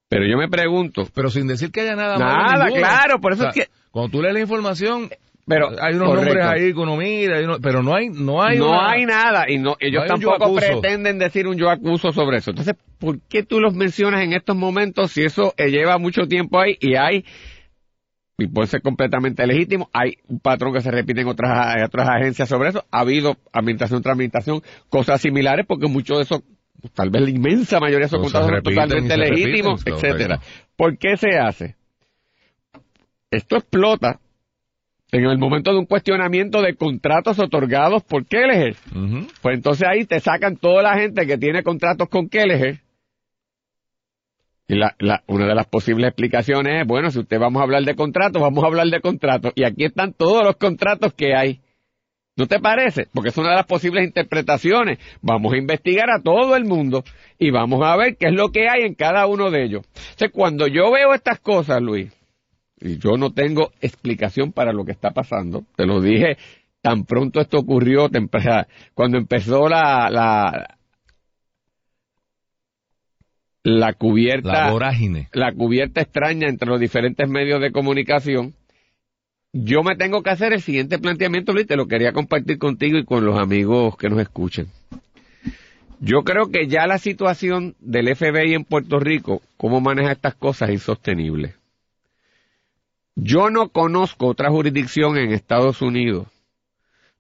Pero 0.07 0.25
yo 0.25 0.37
me 0.37 0.47
pregunto, 0.47 1.07
Pero 1.13 1.29
sin 1.29 1.47
decir 1.47 1.71
que 1.71 1.81
haya 1.81 1.95
nada 1.95 2.17
Nada, 2.17 2.67
claro, 2.67 3.19
por 3.19 3.33
eso 3.33 3.47
O 3.47 3.51
sea, 3.51 3.61
es 3.63 3.67
que- 3.67 3.73
Cuando 3.91 4.11
tú 4.11 4.21
lees 4.21 4.33
la 4.33 4.39
información, 4.41 5.09
pero 5.47 5.69
hay 5.81 5.95
unos 5.95 6.09
correcto. 6.09 6.33
nombres 6.33 6.45
ahí 6.45 6.73
que 6.73 6.79
uno 6.79 6.95
mira, 6.97 7.39
uno- 7.43 7.57
pero 7.61 7.81
no 7.83 7.95
hay, 7.95 8.09
no 8.09 8.41
hay 8.43 8.57
no 8.57 8.69
una- 8.69 8.91
hay 8.91 9.05
nada 9.05 9.49
y 9.49 9.57
no 9.57 9.75
ellos 9.79 10.03
no 10.03 10.07
tampoco 10.07 10.55
pretenden 10.55 11.17
decir 11.19 11.47
un 11.47 11.57
yo 11.57 11.69
acuso 11.69 12.11
sobre 12.11 12.37
eso. 12.37 12.51
Entonces, 12.51 12.75
¿por 12.99 13.19
qué 13.29 13.43
tú 13.43 13.59
los 13.59 13.73
mencionas 13.75 14.21
en 14.23 14.33
estos 14.33 14.55
momentos 14.55 15.11
si 15.11 15.23
eso 15.23 15.53
eh, 15.57 15.69
lleva 15.69 15.97
mucho 15.97 16.27
tiempo 16.27 16.59
ahí 16.59 16.77
y 16.79 16.95
hay 16.95 17.25
y 18.37 18.47
puede 18.47 18.67
ser 18.67 18.81
completamente 18.81 19.45
legítimo, 19.47 19.89
hay 19.93 20.17
un 20.27 20.39
patrón 20.39 20.73
que 20.73 20.81
se 20.81 20.91
repite 20.91 21.21
en 21.21 21.27
otras, 21.27 21.77
en 21.77 21.83
otras 21.83 22.09
agencias 22.09 22.49
sobre 22.49 22.69
eso, 22.69 22.85
ha 22.91 22.99
habido 22.99 23.37
administración 23.53 24.01
tras 24.01 24.13
administración 24.13 24.61
cosas 24.89 25.21
similares 25.21 25.65
porque 25.65 25.87
muchos 25.87 26.17
de 26.17 26.23
esos 26.23 26.41
tal 26.93 27.09
vez 27.09 27.23
la 27.23 27.29
inmensa 27.29 27.79
mayoría 27.79 28.01
de 28.01 28.07
esos 28.07 28.19
contratos 28.19 28.47
son 28.47 28.55
repiten 28.55 28.75
totalmente 28.75 29.15
repiten, 29.15 29.45
legítimos, 29.45 29.83
correcto. 29.83 30.07
etcétera. 30.07 30.39
¿Por 30.75 30.97
qué 30.97 31.17
se 31.17 31.37
hace? 31.37 31.75
Esto 33.31 33.57
explota 33.57 34.19
en 35.11 35.25
el 35.25 35.37
momento 35.37 35.71
de 35.71 35.79
un 35.79 35.85
cuestionamiento 35.85 36.61
de 36.61 36.75
contratos 36.75 37.39
otorgados 37.39 38.03
por 38.03 38.25
Kelleher. 38.25 38.75
Ujú. 38.91 39.27
Pues 39.41 39.55
entonces 39.55 39.87
ahí 39.87 40.05
te 40.05 40.19
sacan 40.19 40.57
toda 40.57 40.83
la 40.83 40.97
gente 40.97 41.25
que 41.25 41.37
tiene 41.37 41.63
contratos 41.63 42.09
con 42.09 42.27
Kelleher. 42.27 42.81
Y 44.67 44.75
la, 44.75 44.95
la- 44.99 45.23
una 45.27 45.45
de 45.47 45.55
las 45.55 45.67
posibles 45.67 46.07
explicaciones 46.07 46.81
es, 46.81 46.87
bueno, 46.87 47.11
si 47.11 47.19
usted 47.19 47.39
vamos 47.39 47.59
a 47.61 47.63
hablar 47.63 47.83
de 47.83 47.95
contratos, 47.95 48.41
vamos 48.41 48.63
a 48.63 48.67
hablar 48.67 48.87
de 48.87 48.99
contratos. 49.01 49.51
Y 49.55 49.63
aquí 49.63 49.85
están 49.85 50.13
todos 50.13 50.43
los 50.43 50.55
contratos 50.55 51.13
que 51.13 51.35
hay. 51.35 51.61
¿No 52.37 52.47
te 52.47 52.59
parece? 52.59 53.07
Porque 53.13 53.29
es 53.29 53.37
una 53.37 53.51
de 53.51 53.55
las 53.55 53.65
posibles 53.65 54.03
interpretaciones. 54.03 54.99
Vamos 55.21 55.53
a 55.53 55.57
investigar 55.57 56.09
a 56.09 56.21
todo 56.21 56.55
el 56.57 56.65
mundo 56.65 57.03
y 57.39 57.49
vamos 57.49 57.81
a 57.85 57.95
ver 57.95 58.17
qué 58.17 58.27
es 58.27 58.33
lo 58.33 58.49
que 58.51 58.67
hay 58.67 58.81
en 58.83 58.93
cada 58.95 59.25
uno 59.27 59.51
de 59.51 59.63
ellos. 59.63 59.85
Entonces, 59.95 60.31
cuando 60.33 60.67
yo 60.67 60.91
veo 60.91 61.13
estas 61.13 61.39
cosas, 61.39 61.81
Luis, 61.81 62.11
y 62.81 62.97
yo 62.97 63.17
no 63.17 63.31
tengo 63.31 63.71
explicación 63.79 64.51
para 64.51 64.73
lo 64.73 64.83
que 64.83 64.91
está 64.91 65.11
pasando, 65.11 65.63
te 65.77 65.85
lo 65.85 66.01
dije 66.01 66.37
tan 66.81 67.03
pronto 67.05 67.41
esto 67.41 67.57
ocurrió, 67.57 68.09
cuando 68.93 69.17
empezó 69.17 69.67
la, 69.67 70.07
la, 70.11 70.77
la 73.65 73.93
cubierta 73.93 74.51
La 74.65 74.71
vorágine. 74.71 75.27
la 75.33 75.51
cubierta 75.51 75.99
extraña 75.99 76.47
entre 76.47 76.69
los 76.69 76.79
diferentes 76.79 77.27
medios 77.27 77.59
de 77.59 77.71
comunicación, 77.71 78.53
yo 79.53 79.81
me 79.81 79.95
tengo 79.95 80.21
que 80.21 80.29
hacer 80.29 80.53
el 80.53 80.61
siguiente 80.61 80.99
planteamiento, 80.99 81.51
Luis, 81.51 81.65
te 81.65 81.75
lo 81.75 81.87
quería 81.87 82.11
compartir 82.13 82.59
contigo 82.59 82.99
y 82.99 83.05
con 83.05 83.25
los 83.25 83.39
amigos 83.39 83.97
que 83.97 84.07
nos 84.07 84.19
escuchen. 84.19 84.67
Yo 85.99 86.23
creo 86.23 86.51
que 86.51 86.67
ya 86.67 86.85
la 86.85 86.99
situación 86.99 87.75
del 87.79 88.15
FBI 88.15 88.53
en 88.53 88.65
Puerto 88.65 88.99
Rico, 88.99 89.41
cómo 89.57 89.81
maneja 89.81 90.11
estas 90.11 90.35
cosas, 90.35 90.69
es 90.69 90.75
insostenible. 90.75 91.55
Yo 93.15 93.49
no 93.49 93.69
conozco 93.69 94.27
otra 94.27 94.51
jurisdicción 94.51 95.17
en 95.17 95.31
Estados 95.31 95.81
Unidos 95.81 96.27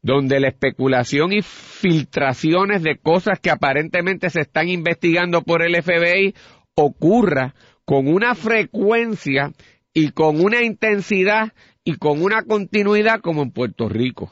donde 0.05 0.39
la 0.39 0.49
especulación 0.49 1.33
y 1.33 1.41
filtraciones 1.41 2.83
de 2.83 2.95
cosas 2.95 3.39
que 3.39 3.49
aparentemente 3.49 4.29
se 4.29 4.41
están 4.41 4.69
investigando 4.69 5.41
por 5.41 5.63
el 5.63 5.81
FBI 5.81 6.35
ocurra 6.75 7.55
con 7.85 8.07
una 8.07 8.35
frecuencia 8.35 9.51
y 9.95 10.11
con 10.11 10.41
una 10.41 10.61
intensidad 10.61 11.53
y 11.83 11.95
con 11.95 12.21
una 12.21 12.43
continuidad 12.43 13.21
como 13.21 13.41
en 13.41 13.49
Puerto 13.49 13.89
Rico. 13.89 14.31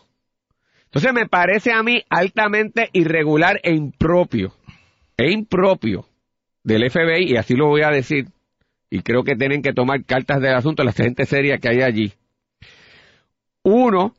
Entonces 0.85 1.11
me 1.11 1.27
parece 1.27 1.71
a 1.71 1.81
mí 1.81 2.03
altamente 2.07 2.91
irregular 2.93 3.59
e 3.63 3.73
impropio, 3.73 4.53
e 5.17 5.31
impropio 5.31 6.05
del 6.63 6.87
FBI, 6.87 7.31
y 7.31 7.37
así 7.37 7.55
lo 7.55 7.69
voy 7.69 7.81
a 7.81 7.89
decir, 7.89 8.27
y 8.91 9.01
creo 9.01 9.23
que 9.23 9.35
tienen 9.35 9.63
que 9.63 9.73
tomar 9.73 10.05
cartas 10.05 10.39
del 10.39 10.53
asunto 10.53 10.83
la 10.83 10.91
gente 10.91 11.25
seria 11.25 11.57
que 11.57 11.69
hay 11.69 11.81
allí. 11.81 12.13
Uno, 13.63 14.13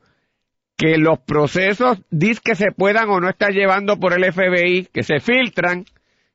que 0.77 0.97
los 0.97 1.19
procesos 1.19 1.99
dis 2.09 2.39
que 2.39 2.55
se 2.55 2.71
puedan 2.71 3.09
o 3.09 3.19
no 3.19 3.29
estar 3.29 3.51
llevando 3.51 3.97
por 3.97 4.13
el 4.13 4.31
FBI, 4.31 4.87
que 4.91 5.03
se 5.03 5.19
filtran 5.19 5.85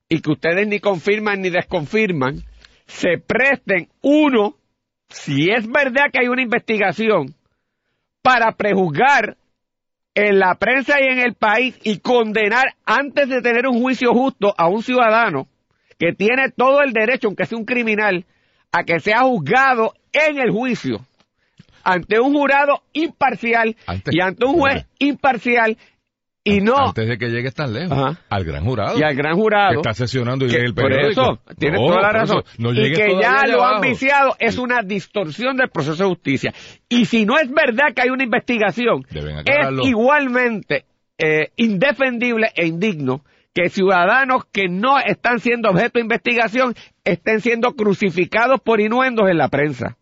y 0.08 0.20
que 0.20 0.30
ustedes 0.30 0.66
ni 0.66 0.80
confirman 0.80 1.40
ni 1.40 1.50
desconfirman, 1.50 2.42
se 2.86 3.18
presten, 3.18 3.88
uno, 4.00 4.56
si 5.08 5.50
es 5.50 5.70
verdad 5.70 6.10
que 6.12 6.20
hay 6.20 6.28
una 6.28 6.42
investigación, 6.42 7.34
para 8.22 8.52
prejuzgar 8.52 9.36
en 10.14 10.38
la 10.38 10.54
prensa 10.56 11.00
y 11.00 11.04
en 11.04 11.18
el 11.20 11.34
país 11.34 11.78
y 11.84 11.98
condenar 11.98 12.74
antes 12.84 13.28
de 13.28 13.42
tener 13.42 13.66
un 13.66 13.80
juicio 13.80 14.12
justo 14.12 14.54
a 14.56 14.68
un 14.68 14.82
ciudadano 14.82 15.46
que 15.98 16.12
tiene 16.12 16.50
todo 16.50 16.82
el 16.82 16.92
derecho, 16.92 17.28
aunque 17.28 17.46
sea 17.46 17.58
un 17.58 17.64
criminal, 17.64 18.24
a 18.72 18.84
que 18.84 19.00
sea 19.00 19.20
juzgado 19.20 19.94
en 20.12 20.38
el 20.38 20.50
juicio 20.50 21.06
ante 21.84 22.20
un 22.20 22.32
jurado 22.32 22.82
imparcial 22.92 23.76
Antes- 23.86 24.14
y 24.14 24.20
ante 24.20 24.44
un 24.44 24.54
juez 24.58 24.86
imparcial 24.98 25.76
y 26.42 26.60
no 26.62 26.74
Antes 26.88 27.06
de 27.06 27.18
que 27.18 27.28
llegues 27.28 27.54
tan 27.54 27.72
lejos. 27.74 27.92
Ajá. 27.92 28.18
Al 28.30 28.44
gran 28.44 28.64
jurado. 28.64 28.98
y 28.98 29.02
al 29.02 29.14
gran 29.14 29.34
que 29.34 29.40
jurado 29.42 29.74
está 29.76 29.92
sesionando 29.92 30.46
y 30.46 30.48
que- 30.48 30.58
lee 30.58 30.64
el 30.66 30.74
por 30.74 30.84
periódico. 30.88 31.20
eso, 31.22 31.40
tienes 31.58 31.80
No, 31.80 31.86
toda 31.86 32.00
la 32.00 32.08
por 32.12 32.22
eso, 32.22 32.34
razón. 32.36 32.44
no 32.58 32.72
y 32.72 32.92
que 32.94 33.18
ya 33.20 33.46
lo 33.46 33.64
han 33.64 33.80
viciado 33.82 34.36
es 34.38 34.56
una 34.56 34.82
distorsión 34.82 35.56
del 35.58 35.68
proceso 35.68 36.02
de 36.04 36.08
justicia. 36.08 36.54
Y 36.88 37.04
si 37.04 37.26
no 37.26 37.38
es 37.38 37.50
verdad 37.50 37.92
que 37.94 38.02
hay 38.02 38.08
una 38.08 38.24
investigación, 38.24 39.04
es 39.10 39.86
igualmente 39.86 40.86
eh, 41.18 41.50
indefendible 41.56 42.48
e 42.54 42.66
indigno 42.66 43.22
que 43.52 43.68
ciudadanos 43.68 44.44
que 44.50 44.68
no 44.68 44.98
están 44.98 45.40
siendo 45.40 45.68
objeto 45.68 45.98
de 45.98 46.02
investigación 46.02 46.74
estén 47.04 47.42
siendo 47.42 47.72
crucificados 47.74 48.60
por 48.62 48.80
inuendos 48.80 49.28
en 49.28 49.36
la 49.36 49.48
prensa. 49.48 49.98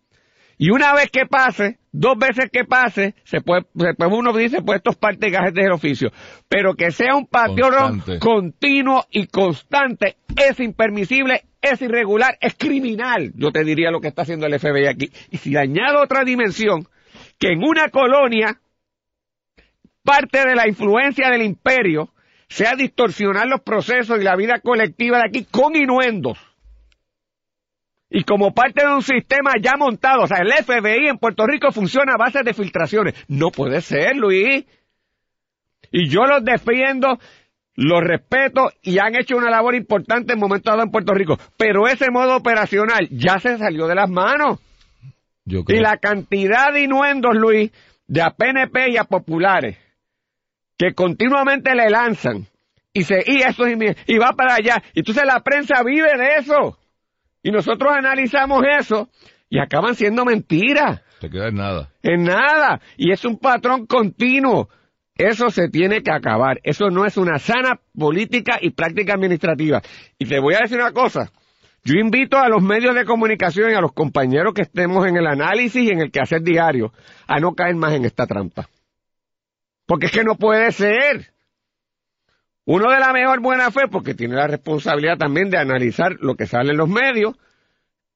Y 0.59 0.71
una 0.71 0.93
vez 0.93 1.11
que 1.11 1.25
pase, 1.25 1.79
dos 1.93 2.19
veces 2.19 2.51
que 2.53 2.65
pase, 2.65 3.15
se 3.25 3.41
puede, 3.41 3.63
se 3.79 3.95
puede- 3.95 4.13
uno 4.13 4.33
dice, 4.33 4.61
pues 4.61 4.79
esto 4.79 4.91
es 4.91 4.97
parte 4.97 5.27
de 5.27 5.31
gajes 5.33 5.55
del 5.55 5.71
oficio. 5.71 6.11
Pero 6.49 6.75
que 6.75 6.91
sea 6.91 7.15
un 7.15 7.27
Constante. 7.27 8.19
continuo 8.19 9.05
y 9.11 9.29
constante 9.29 10.17
es 10.37 10.59
impermisible, 10.59 11.45
es 11.63 11.81
irregular, 11.81 12.37
es 12.41 12.55
criminal. 12.57 13.33
Yo 13.37 13.53
te 13.53 13.63
diría 13.63 13.93
lo 13.93 14.01
que 14.01 14.09
está 14.09 14.23
haciendo 14.23 14.47
el 14.47 14.59
FBI 14.59 14.87
aquí. 14.87 15.11
Y 15.31 15.37
si 15.37 15.57
añado 15.57 16.03
otra 16.03 16.25
dimensión, 16.25 16.89
que 17.39 17.53
en 17.53 17.63
una 17.63 17.89
colonia, 17.91 18.61
parte 20.03 20.45
de 20.45 20.55
la 20.57 20.67
influencia 20.67 21.31
del 21.31 21.43
imperio 21.43 22.11
sea 22.49 22.75
distorsionar 22.75 23.47
los 23.47 23.61
procesos 23.61 24.19
y 24.21 24.25
la 24.25 24.35
vida 24.37 24.59
colectiva 24.61 25.19
de 25.19 25.25
aquí 25.29 25.45
con 25.51 25.77
inuendos. 25.77 26.39
Y 28.11 28.25
como 28.25 28.55
parte 28.55 28.87
de 28.87 28.95
un 28.95 29.03
sistema 29.03 29.53
ya 29.61 29.77
montado, 29.77 30.23
o 30.23 30.27
sea, 30.27 30.39
el 30.39 30.53
FBI 30.53 31.09
en 31.09 31.19
Puerto 31.19 31.47
Rico 31.47 31.71
funciona 31.73 32.15
a 32.15 32.17
base 32.17 32.43
de 32.43 32.55
filtraciones. 32.55 33.15
No 33.29 33.51
puede 33.51 33.83
ser, 33.83 34.17
Luis. 34.17 34.65
Y 35.91 36.09
yo 36.09 36.25
los 36.25 36.43
defiendo, 36.43 37.19
los 37.75 38.03
respeto 38.03 38.71
y 38.83 38.99
han 38.99 39.15
hecho 39.15 39.37
una 39.37 39.51
labor 39.51 39.75
importante 39.75 40.33
en 40.33 40.39
momento 40.39 40.71
dado 40.71 40.83
en 40.83 40.91
Puerto 40.91 41.13
Rico. 41.13 41.39
Pero 41.59 41.87
ese 41.87 42.11
modo 42.11 42.37
operacional 42.37 43.09
ya 43.11 43.39
se 43.41 43.59
salió 43.59 43.87
de 43.87 43.95
las 43.95 44.09
manos. 44.09 44.59
Yo 45.45 45.61
Y 45.61 45.65
creo, 45.65 45.83
la 45.83 45.99
cantidad 45.99 46.73
de 46.73 46.83
inuendos, 46.83 47.35
Luis, 47.37 47.71
de 48.07 48.23
a 48.23 48.31
PNP 48.31 48.91
y 48.91 48.97
a 48.97 49.05
populares, 49.05 49.77
que 50.79 50.95
continuamente 50.95 51.75
le 51.75 51.91
lanzan, 51.91 52.47
y 52.93 53.05
se, 53.05 53.23
y 53.27 53.43
eso, 53.43 53.69
y, 53.69 53.77
y 54.07 54.19
va 54.19 54.33
para 54.33 54.55
allá. 54.55 54.83
Y 54.95 55.01
entonces 55.01 55.25
la 55.27 55.41
prensa 55.41 55.83
vive 55.85 56.17
de 56.17 56.37
eso. 56.39 56.78
Y 57.49 57.51
nosotros 57.51 57.91
analizamos 57.97 58.63
eso, 58.79 59.09
y 59.49 59.59
acaban 59.59 59.95
siendo 59.95 60.27
mentiras. 60.27 61.01
te 61.19 61.31
queda 61.31 61.49
en 61.49 61.55
nada. 61.55 61.89
En 62.03 62.25
nada. 62.25 62.79
Y 62.99 63.11
es 63.11 63.25
un 63.25 63.39
patrón 63.39 63.87
continuo. 63.87 64.69
Eso 65.15 65.49
se 65.49 65.71
tiene 65.71 66.03
que 66.03 66.11
acabar. 66.11 66.61
Eso 66.63 66.91
no 66.91 67.07
es 67.07 67.17
una 67.17 67.39
sana 67.39 67.81
política 67.99 68.59
y 68.61 68.73
práctica 68.73 69.15
administrativa. 69.15 69.81
Y 70.19 70.27
te 70.27 70.39
voy 70.41 70.57
a 70.57 70.59
decir 70.59 70.77
una 70.77 70.93
cosa. 70.93 71.33
Yo 71.85 71.95
invito 71.95 72.37
a 72.37 72.51
los 72.51 72.63
medios 72.63 72.95
de 72.95 73.07
comunicación 73.07 73.71
y 73.71 73.75
a 73.75 73.81
los 73.81 73.95
compañeros 73.95 74.53
que 74.53 74.61
estemos 74.61 75.07
en 75.07 75.17
el 75.17 75.27
análisis 75.27 75.83
y 75.83 75.89
en 75.89 76.03
el 76.03 76.11
quehacer 76.11 76.43
diario 76.43 76.93
a 77.27 77.41
no 77.41 77.55
caer 77.55 77.77
más 77.77 77.95
en 77.95 78.05
esta 78.05 78.27
trampa. 78.27 78.69
Porque 79.87 80.05
es 80.05 80.13
que 80.13 80.23
no 80.23 80.35
puede 80.35 80.71
ser. 80.71 81.33
Uno 82.71 82.91
de 82.91 83.01
la 83.01 83.15
mejor 83.15 83.41
buena 83.41 83.71
fe, 83.71 83.89
porque 83.91 84.13
tiene 84.13 84.35
la 84.37 84.47
responsabilidad 84.47 85.17
también 85.17 85.49
de 85.49 85.57
analizar 85.57 86.17
lo 86.21 86.35
que 86.35 86.45
sale 86.47 86.73
en 86.73 86.77
los 86.77 86.89
medios, 86.89 87.35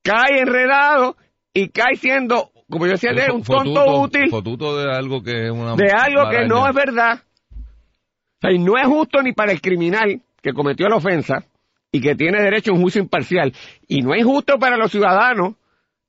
cae 0.03 0.41
enredado 0.41 1.17
y 1.55 1.71
cae 1.71 1.97
siendo, 1.97 2.51
como 2.69 2.85
yo 2.85 2.93
decía, 2.93 3.15
de 3.15 3.31
un 3.33 3.43
tonto 3.43 4.01
útil 4.03 4.29
Fotuto 4.29 4.77
de 4.77 4.95
algo 4.95 5.23
que 5.23 5.47
es 5.47 5.51
una 5.51 5.75
de 5.75 5.91
algo 5.91 6.29
que 6.29 6.47
no 6.47 6.69
es 6.69 6.75
verdad. 6.75 7.23
O 7.51 8.41
sea, 8.43 8.53
y 8.53 8.59
no 8.59 8.77
es 8.77 8.87
justo 8.87 9.23
ni 9.23 9.33
para 9.33 9.53
el 9.53 9.63
criminal 9.63 10.21
que 10.43 10.53
cometió 10.53 10.87
la 10.87 10.97
ofensa 10.97 11.47
y 11.91 12.03
que 12.03 12.15
tiene 12.15 12.43
derecho 12.43 12.73
a 12.73 12.75
un 12.75 12.83
juicio 12.83 13.01
imparcial. 13.01 13.55
Y 13.89 14.03
no 14.03 14.13
es 14.13 14.23
justo 14.23 14.59
para 14.59 14.77
los 14.77 14.91
ciudadanos 14.91 15.55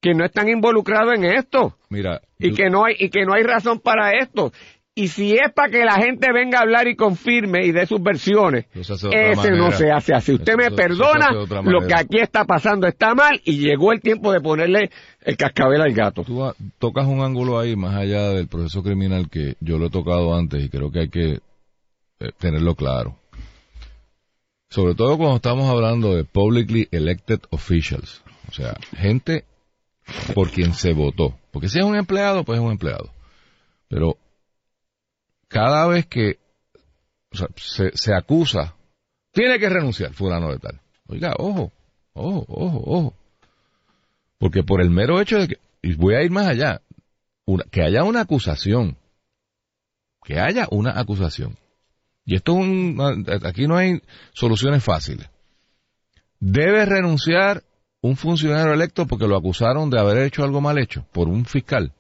que 0.02 0.14
no 0.14 0.26
están 0.26 0.50
involucrados 0.50 1.14
en 1.16 1.24
esto 1.24 1.78
Mira, 1.90 2.20
y 2.40 2.50
yo- 2.50 2.56
que 2.58 2.70
no 2.70 2.84
hay 2.84 2.96
y 3.00 3.10
que 3.10 3.24
no 3.26 3.36
hay 3.36 3.44
razón 3.44 3.80
para 3.80 4.12
esto. 4.20 4.52
Y 4.96 5.08
si 5.08 5.34
es 5.34 5.52
para 5.52 5.72
que 5.72 5.84
la 5.84 5.96
gente 5.96 6.32
venga 6.32 6.60
a 6.60 6.62
hablar 6.62 6.88
y 6.88 6.96
confirme 6.96 7.66
y 7.66 7.72
dé 7.72 7.88
sus 7.88 8.02
versiones, 8.02 8.66
ese 8.76 9.52
no 9.52 9.72
se 9.72 9.92
hace 9.92 10.14
así. 10.14 10.34
Usted 10.34 10.54
Eso 10.54 10.58
me 10.58 10.72
perdona, 10.72 11.32
lo 11.64 11.88
que 11.88 11.96
aquí 11.96 12.20
está 12.20 12.46
pasando 12.46 12.86
está 12.86 13.16
mal 13.16 13.42
y 13.44 13.58
llegó 13.58 13.92
el 13.92 14.02
tiempo 14.02 14.32
de 14.32 14.40
ponerle 14.40 14.92
el 15.22 15.36
cascabel 15.36 15.82
al 15.82 15.94
gato. 15.94 16.24
tú 16.24 16.44
tocas 16.78 17.08
un 17.08 17.22
ángulo 17.22 17.60
ahí 17.60 17.76
más 17.76 17.96
allá 17.96 18.30
del 18.30 18.48
proceso 18.48 18.84
criminal 18.84 19.30
que 19.32 19.56
yo 19.62 19.80
lo 19.80 19.88
he 19.88 19.90
tocado 19.90 20.36
antes 20.36 20.64
y 20.64 20.70
creo 20.70 20.92
que 20.92 21.00
hay 21.00 21.10
que 21.10 21.40
eh, 22.20 22.32
tenerlo 22.38 22.76
claro. 22.76 23.18
Sobre 24.70 24.94
todo 24.94 25.18
cuando 25.18 25.38
estamos 25.38 25.70
hablando 25.70 26.16
de 26.16 26.24
publicly 26.24 26.88
elected 26.92 27.40
officials, 27.50 28.22
o 28.48 28.52
sea, 28.52 28.76
gente 28.96 29.46
por 30.36 30.52
quien 30.52 30.74
se 30.74 30.94
votó. 30.94 31.36
Porque 31.52 31.70
si 31.70 31.80
es 31.80 31.86
un 31.86 31.96
empleado, 31.96 32.44
pues 32.44 32.60
es 32.60 32.66
un 32.66 32.72
empleado. 32.72 33.10
Pero 33.88 34.18
cada 35.54 35.86
vez 35.86 36.08
que 36.08 36.39
se, 37.32 37.96
se 37.96 38.13
acusa, 38.16 38.76
tiene 39.32 39.60
que 39.60 39.70
renunciar 39.70 40.12
fulano 40.12 40.52
de 40.52 40.58
tal. 40.58 40.82
Oiga, 41.08 41.36
ojo, 41.38 41.72
ojo, 42.13 42.46
ojo, 42.48 42.84
ojo. 42.86 43.13
Porque 44.39 44.63
por 44.63 44.82
el 44.82 44.89
mero 44.89 45.22
hecho 45.22 45.38
de 45.38 45.50
que, 45.50 45.60
y 45.84 45.94
voy 45.94 46.16
a 46.16 46.24
ir 46.24 46.32
más 46.32 46.48
allá, 46.48 46.82
que 47.70 47.84
haya 47.84 48.04
una 48.04 48.22
acusación, 48.22 48.98
que 50.24 50.39
haya 50.39 50.68
una 50.72 51.00
acusación, 51.00 51.56
y 52.26 52.36
esto 52.36 52.54
es 52.54 52.58
un, 52.58 53.26
aquí 53.46 53.68
no 53.68 53.78
hay 53.78 54.02
soluciones 54.34 54.84
fáciles, 54.84 55.30
debe 56.39 56.84
renunciar 56.86 57.63
un 58.02 58.18
funcionario 58.18 58.74
electo 58.74 59.06
porque 59.06 59.28
lo 59.28 59.38
acusaron 59.38 59.92
de 59.92 60.00
haber 60.00 60.18
hecho 60.18 60.44
algo 60.44 60.62
mal 60.62 60.80
hecho 60.80 61.06
por 61.12 61.28
un 61.28 61.46
fiscal. 61.46 61.94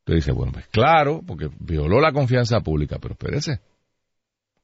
Usted 0.00 0.14
dice, 0.14 0.32
bueno, 0.32 0.52
pues 0.52 0.66
claro, 0.68 1.22
porque 1.26 1.50
violó 1.58 2.00
la 2.00 2.12
confianza 2.12 2.60
pública, 2.60 2.98
pero 3.00 3.14
espérese. 3.14 3.60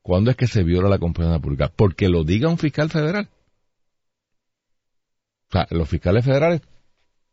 ¿Cuándo 0.03 0.31
es 0.31 0.37
que 0.37 0.47
se 0.47 0.63
viola 0.63 0.89
la 0.89 0.99
confianza 0.99 1.39
pública? 1.41 1.71
Porque 1.75 2.09
lo 2.09 2.25
diga 2.25 2.49
un 2.49 2.59
fiscal 2.59 2.91
federal. 2.91 3.29
O 5.49 5.53
sea, 5.53 5.67
los 5.71 5.89
fiscales 5.89 6.25
federales 6.25 6.63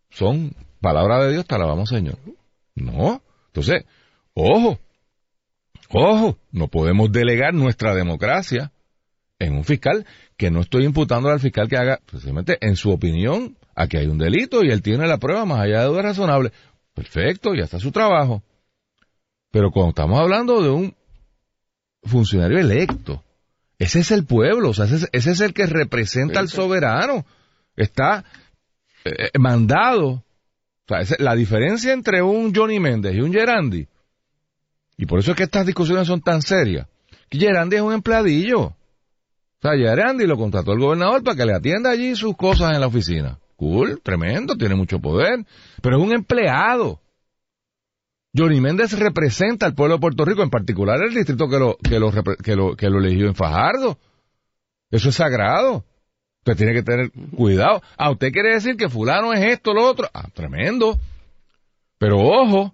son 0.09 0.55
palabra 0.81 1.23
de 1.23 1.31
Dios, 1.31 1.45
te 1.45 1.55
alabamos 1.55 1.89
Señor. 1.89 2.17
No. 2.75 3.21
Entonces, 3.47 3.85
ojo, 4.33 4.79
ojo, 5.89 6.37
no 6.51 6.67
podemos 6.67 7.11
delegar 7.11 7.53
nuestra 7.53 7.95
democracia 7.95 8.71
en 9.39 9.55
un 9.55 9.63
fiscal 9.63 10.05
que 10.37 10.51
no 10.51 10.61
estoy 10.61 10.85
imputando 10.85 11.29
al 11.29 11.39
fiscal 11.39 11.67
que 11.67 11.77
haga, 11.77 11.99
precisamente 12.05 12.57
en 12.61 12.75
su 12.75 12.91
opinión, 12.91 13.57
aquí 13.75 13.97
hay 13.97 14.07
un 14.07 14.17
delito 14.17 14.63
y 14.63 14.71
él 14.71 14.81
tiene 14.81 15.07
la 15.07 15.17
prueba 15.17 15.45
más 15.45 15.61
allá 15.61 15.81
de 15.81 15.87
duda 15.87 16.01
razonable. 16.01 16.51
Perfecto, 16.93 17.53
ya 17.55 17.63
está 17.63 17.79
su 17.79 17.91
trabajo. 17.91 18.43
Pero 19.51 19.71
cuando 19.71 19.89
estamos 19.89 20.19
hablando 20.19 20.61
de 20.61 20.69
un 20.69 20.95
funcionario 22.03 22.59
electo, 22.59 23.23
ese 23.79 23.99
es 23.99 24.11
el 24.11 24.25
pueblo, 24.25 24.69
o 24.69 24.73
sea, 24.73 24.85
ese 24.85 24.95
es, 24.95 25.09
ese 25.11 25.31
es 25.31 25.41
el 25.41 25.53
que 25.53 25.65
representa 25.65 26.39
al 26.39 26.49
soberano. 26.49 27.25
Está 27.75 28.23
eh, 29.05 29.29
mandado. 29.39 30.07
O 30.09 30.23
sea, 30.87 30.99
esa- 31.01 31.15
la 31.19 31.35
diferencia 31.35 31.93
entre 31.93 32.21
un 32.21 32.53
Johnny 32.53 32.79
Méndez 32.79 33.15
y 33.15 33.21
un 33.21 33.31
Gerandi, 33.33 33.87
y 34.97 35.05
por 35.05 35.19
eso 35.19 35.31
es 35.31 35.37
que 35.37 35.43
estas 35.43 35.65
discusiones 35.65 36.07
son 36.07 36.21
tan 36.21 36.41
serias, 36.41 36.87
que 37.29 37.39
Gerandi 37.39 37.77
es 37.77 37.81
un 37.81 37.93
empleadillo. 37.93 38.61
O 38.61 38.75
sea, 39.61 39.71
Gerandi 39.77 40.27
lo 40.27 40.37
contrató 40.37 40.73
el 40.73 40.79
gobernador 40.79 41.23
para 41.23 41.37
que 41.37 41.45
le 41.45 41.53
atienda 41.55 41.89
allí 41.89 42.15
sus 42.15 42.35
cosas 42.35 42.73
en 42.73 42.81
la 42.81 42.87
oficina. 42.87 43.39
Cool, 43.63 44.01
tremendo, 44.01 44.57
tiene 44.57 44.75
mucho 44.75 44.99
poder, 44.99 45.45
pero 45.81 45.97
es 45.97 46.03
un 46.03 46.13
empleado. 46.13 46.99
Johnny 48.35 48.59
Méndez 48.59 48.97
representa 48.99 49.65
al 49.65 49.73
pueblo 49.73 49.95
de 49.95 50.01
Puerto 50.01 50.25
Rico, 50.25 50.43
en 50.43 50.49
particular 50.49 50.99
el 51.01 51.13
distrito 51.13 51.47
que 51.47 51.59
lo, 51.59 51.77
que 51.77 51.97
lo, 51.99 52.11
que 52.11 52.55
lo, 52.57 52.75
que 52.75 52.89
lo 52.89 52.99
eligió 52.99 53.27
en 53.27 53.35
Fajardo. 53.35 53.97
Eso 54.91 55.09
es 55.09 55.15
sagrado. 55.15 55.85
Usted 56.39 56.57
tiene 56.57 56.73
que 56.73 56.83
tener 56.83 57.11
cuidado. 57.37 57.81
Ah, 57.95 58.11
usted 58.11 58.31
quiere 58.33 58.53
decir 58.55 58.75
que 58.75 58.89
fulano 58.89 59.31
es 59.31 59.39
esto, 59.53 59.73
lo 59.73 59.87
otro. 59.87 60.09
Ah, 60.13 60.27
tremendo. 60.33 60.99
Pero 61.99 62.19
ojo, 62.19 62.73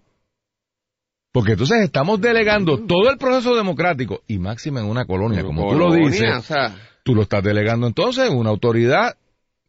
porque 1.32 1.52
entonces 1.52 1.82
estamos 1.82 2.19
delegando 2.19 2.80
todo 2.88 3.12
el 3.12 3.17
proceso 3.17 3.56
democrático 3.56 4.23
y 4.28 4.39
máxima 4.39 4.80
en 4.80 4.88
una 4.88 5.06
colonia, 5.06 5.43
como 5.43 5.69
tú 5.69 5.78
lo 5.78 5.93
dices, 5.93 6.36
o 6.38 6.41
sea, 6.41 6.75
tú 7.04 7.13
lo 7.13 7.21
estás 7.23 7.43
delegando 7.43 7.86
entonces 7.86 8.32
en 8.32 8.36
una 8.38 8.49
autoridad. 8.49 9.17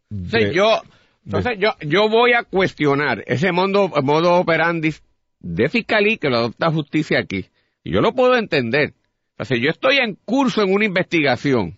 Sí, 0.09 0.17
de- 0.39 0.55
yo, 0.55 0.81
entonces 1.25 1.59
yo, 1.59 1.75
yo 1.81 2.09
voy 2.09 2.33
a 2.33 2.45
cuestionar 2.45 3.23
ese 3.27 3.53
modo, 3.53 3.89
modo 4.03 4.35
operandi 4.35 4.95
de 5.41 5.69
fiscalía 5.69 6.17
que 6.17 6.31
lo 6.31 6.39
adopta 6.39 6.71
justicia 6.71 7.19
aquí. 7.19 7.47
Y 7.85 7.93
yo 7.93 8.01
lo 8.01 8.13
puedo 8.13 8.37
entender. 8.37 8.95
O 9.39 9.45
sea, 9.45 9.57
si 9.57 9.63
yo 9.63 9.71
estoy 9.71 9.99
en 9.99 10.17
curso 10.25 10.63
en 10.63 10.73
una 10.73 10.85
investigación, 10.85 11.77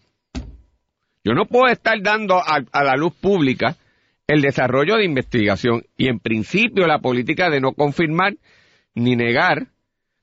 yo 1.24 1.35
no 1.35 1.46
puedo 1.46 1.66
estar 1.72 2.00
dando 2.02 2.37
a, 2.37 2.64
a 2.72 2.85
la 2.85 2.96
luz 2.96 3.14
pública 3.14 3.76
el 4.26 4.40
desarrollo 4.40 4.96
de 4.96 5.05
investigación 5.05 5.85
y 5.96 6.09
en 6.09 6.18
principio 6.18 6.87
la 6.87 7.00
política 7.00 7.50
de 7.50 7.61
no 7.61 7.72
confirmar 7.72 8.35
ni 8.94 9.16
negar, 9.16 9.68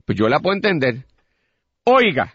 pues 0.06 0.18
yo 0.18 0.28
la 0.28 0.40
puedo 0.40 0.56
entender. 0.56 1.06
Oiga, 1.84 2.34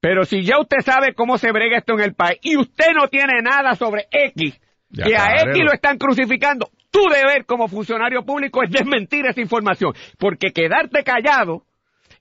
pero 0.00 0.24
si 0.24 0.44
ya 0.44 0.58
usted 0.60 0.78
sabe 0.84 1.14
cómo 1.14 1.38
se 1.38 1.52
brega 1.52 1.78
esto 1.78 1.94
en 1.94 2.00
el 2.00 2.14
país 2.14 2.38
y 2.42 2.56
usted 2.56 2.92
no 2.94 3.08
tiene 3.08 3.42
nada 3.42 3.74
sobre 3.74 4.06
X, 4.10 4.60
Ya 4.90 5.04
que 5.04 5.16
a 5.16 5.24
párelo. 5.26 5.50
X 5.52 5.64
lo 5.64 5.72
están 5.72 5.98
crucificando, 5.98 6.70
tu 6.90 7.00
deber 7.12 7.44
como 7.44 7.68
funcionario 7.68 8.24
público 8.24 8.62
es 8.62 8.70
desmentir 8.70 9.26
esa 9.26 9.40
información, 9.40 9.92
porque 10.18 10.52
quedarte 10.52 11.04
callado 11.04 11.62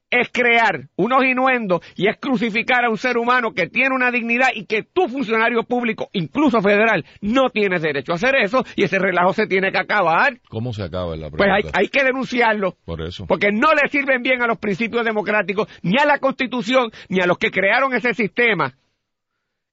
es 0.09 0.29
crear 0.31 0.87
unos 0.95 1.25
inuendos 1.25 1.81
y 1.95 2.07
es 2.07 2.15
crucificar 2.17 2.85
a 2.85 2.89
un 2.89 2.97
ser 2.97 3.17
humano 3.17 3.51
que 3.53 3.67
tiene 3.67 3.93
una 3.93 4.09
dignidad 4.09 4.49
y 4.55 4.65
que 4.65 4.83
tu 4.83 5.09
funcionario 5.09 5.63
público, 5.63 6.09
incluso 6.13 6.61
federal, 6.61 7.03
no 7.21 7.49
tienes 7.49 7.81
derecho 7.81 8.13
a 8.13 8.15
hacer 8.15 8.35
eso 8.35 8.63
y 8.77 8.83
ese 8.83 8.99
relajo 8.99 9.33
se 9.33 9.47
tiene 9.47 9.71
que 9.71 9.79
acabar. 9.79 10.39
¿Cómo 10.47 10.71
se 10.71 10.83
acaba 10.83 11.13
en 11.13 11.21
la 11.21 11.29
Pues 11.29 11.41
pregunta? 11.41 11.71
hay, 11.77 11.83
hay 11.83 11.89
que 11.89 12.05
denunciarlo. 12.05 12.77
Por 12.85 13.01
eso. 13.01 13.25
Porque 13.27 13.51
no 13.51 13.73
le 13.73 13.89
sirven 13.89 14.21
bien 14.21 14.41
a 14.41 14.47
los 14.47 14.59
principios 14.59 15.03
democráticos, 15.03 15.67
ni 15.81 15.97
a 15.97 16.05
la 16.05 16.19
Constitución, 16.19 16.89
ni 17.09 17.19
a 17.19 17.25
los 17.25 17.37
que 17.37 17.51
crearon 17.51 17.93
ese 17.93 18.13
sistema, 18.13 18.75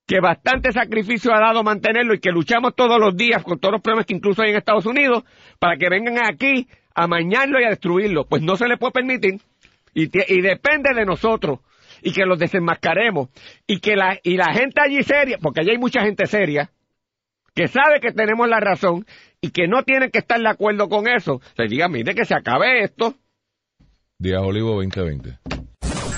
que 0.05 0.19
bastante 0.19 0.71
sacrificio 0.71 1.33
ha 1.33 1.39
dado 1.39 1.63
mantenerlo 1.63 2.13
y 2.13 2.19
que 2.19 2.31
luchamos 2.31 2.75
todos 2.75 2.99
los 2.99 3.15
días 3.15 3.43
con 3.43 3.59
todos 3.59 3.73
los 3.73 3.81
problemas 3.81 4.05
que 4.05 4.13
incluso 4.13 4.43
hay 4.43 4.51
en 4.51 4.57
Estados 4.57 4.85
Unidos, 4.85 5.23
para 5.59 5.77
que 5.77 5.89
vengan 5.89 6.17
aquí 6.23 6.67
a 6.93 7.07
mañarlo 7.07 7.59
y 7.59 7.65
a 7.65 7.69
destruirlo. 7.69 8.25
Pues 8.25 8.41
no 8.41 8.55
se 8.55 8.67
le 8.67 8.77
puede 8.77 8.91
permitir. 8.91 9.41
Y, 9.93 10.07
depende 10.07 10.93
de 10.93 11.05
nosotros. 11.05 11.59
Y 12.01 12.11
que 12.11 12.25
los 12.25 12.37
desenmascaremos. 12.37 13.29
Y 13.65 13.79
que 13.79 13.95
la, 13.95 14.19
y 14.21 14.37
la 14.37 14.53
gente 14.53 14.81
allí 14.81 15.01
seria, 15.03 15.37
porque 15.41 15.61
allí 15.61 15.71
hay 15.71 15.77
mucha 15.77 16.01
gente 16.01 16.27
seria, 16.27 16.69
que 17.55 17.67
sabe 17.67 17.99
que 18.01 18.11
tenemos 18.11 18.47
la 18.47 18.59
razón 18.59 19.05
y 19.41 19.51
que 19.51 19.67
no 19.67 19.83
tienen 19.83 20.11
que 20.11 20.19
estar 20.19 20.39
de 20.39 20.49
acuerdo 20.49 20.89
con 20.89 21.07
eso, 21.07 21.41
le 21.57 21.67
diga, 21.67 21.87
mire 21.87 22.13
que 22.13 22.25
se 22.25 22.35
acabe 22.35 22.83
esto. 22.83 23.15
Olivo 24.41 24.75
2020. 24.75 25.39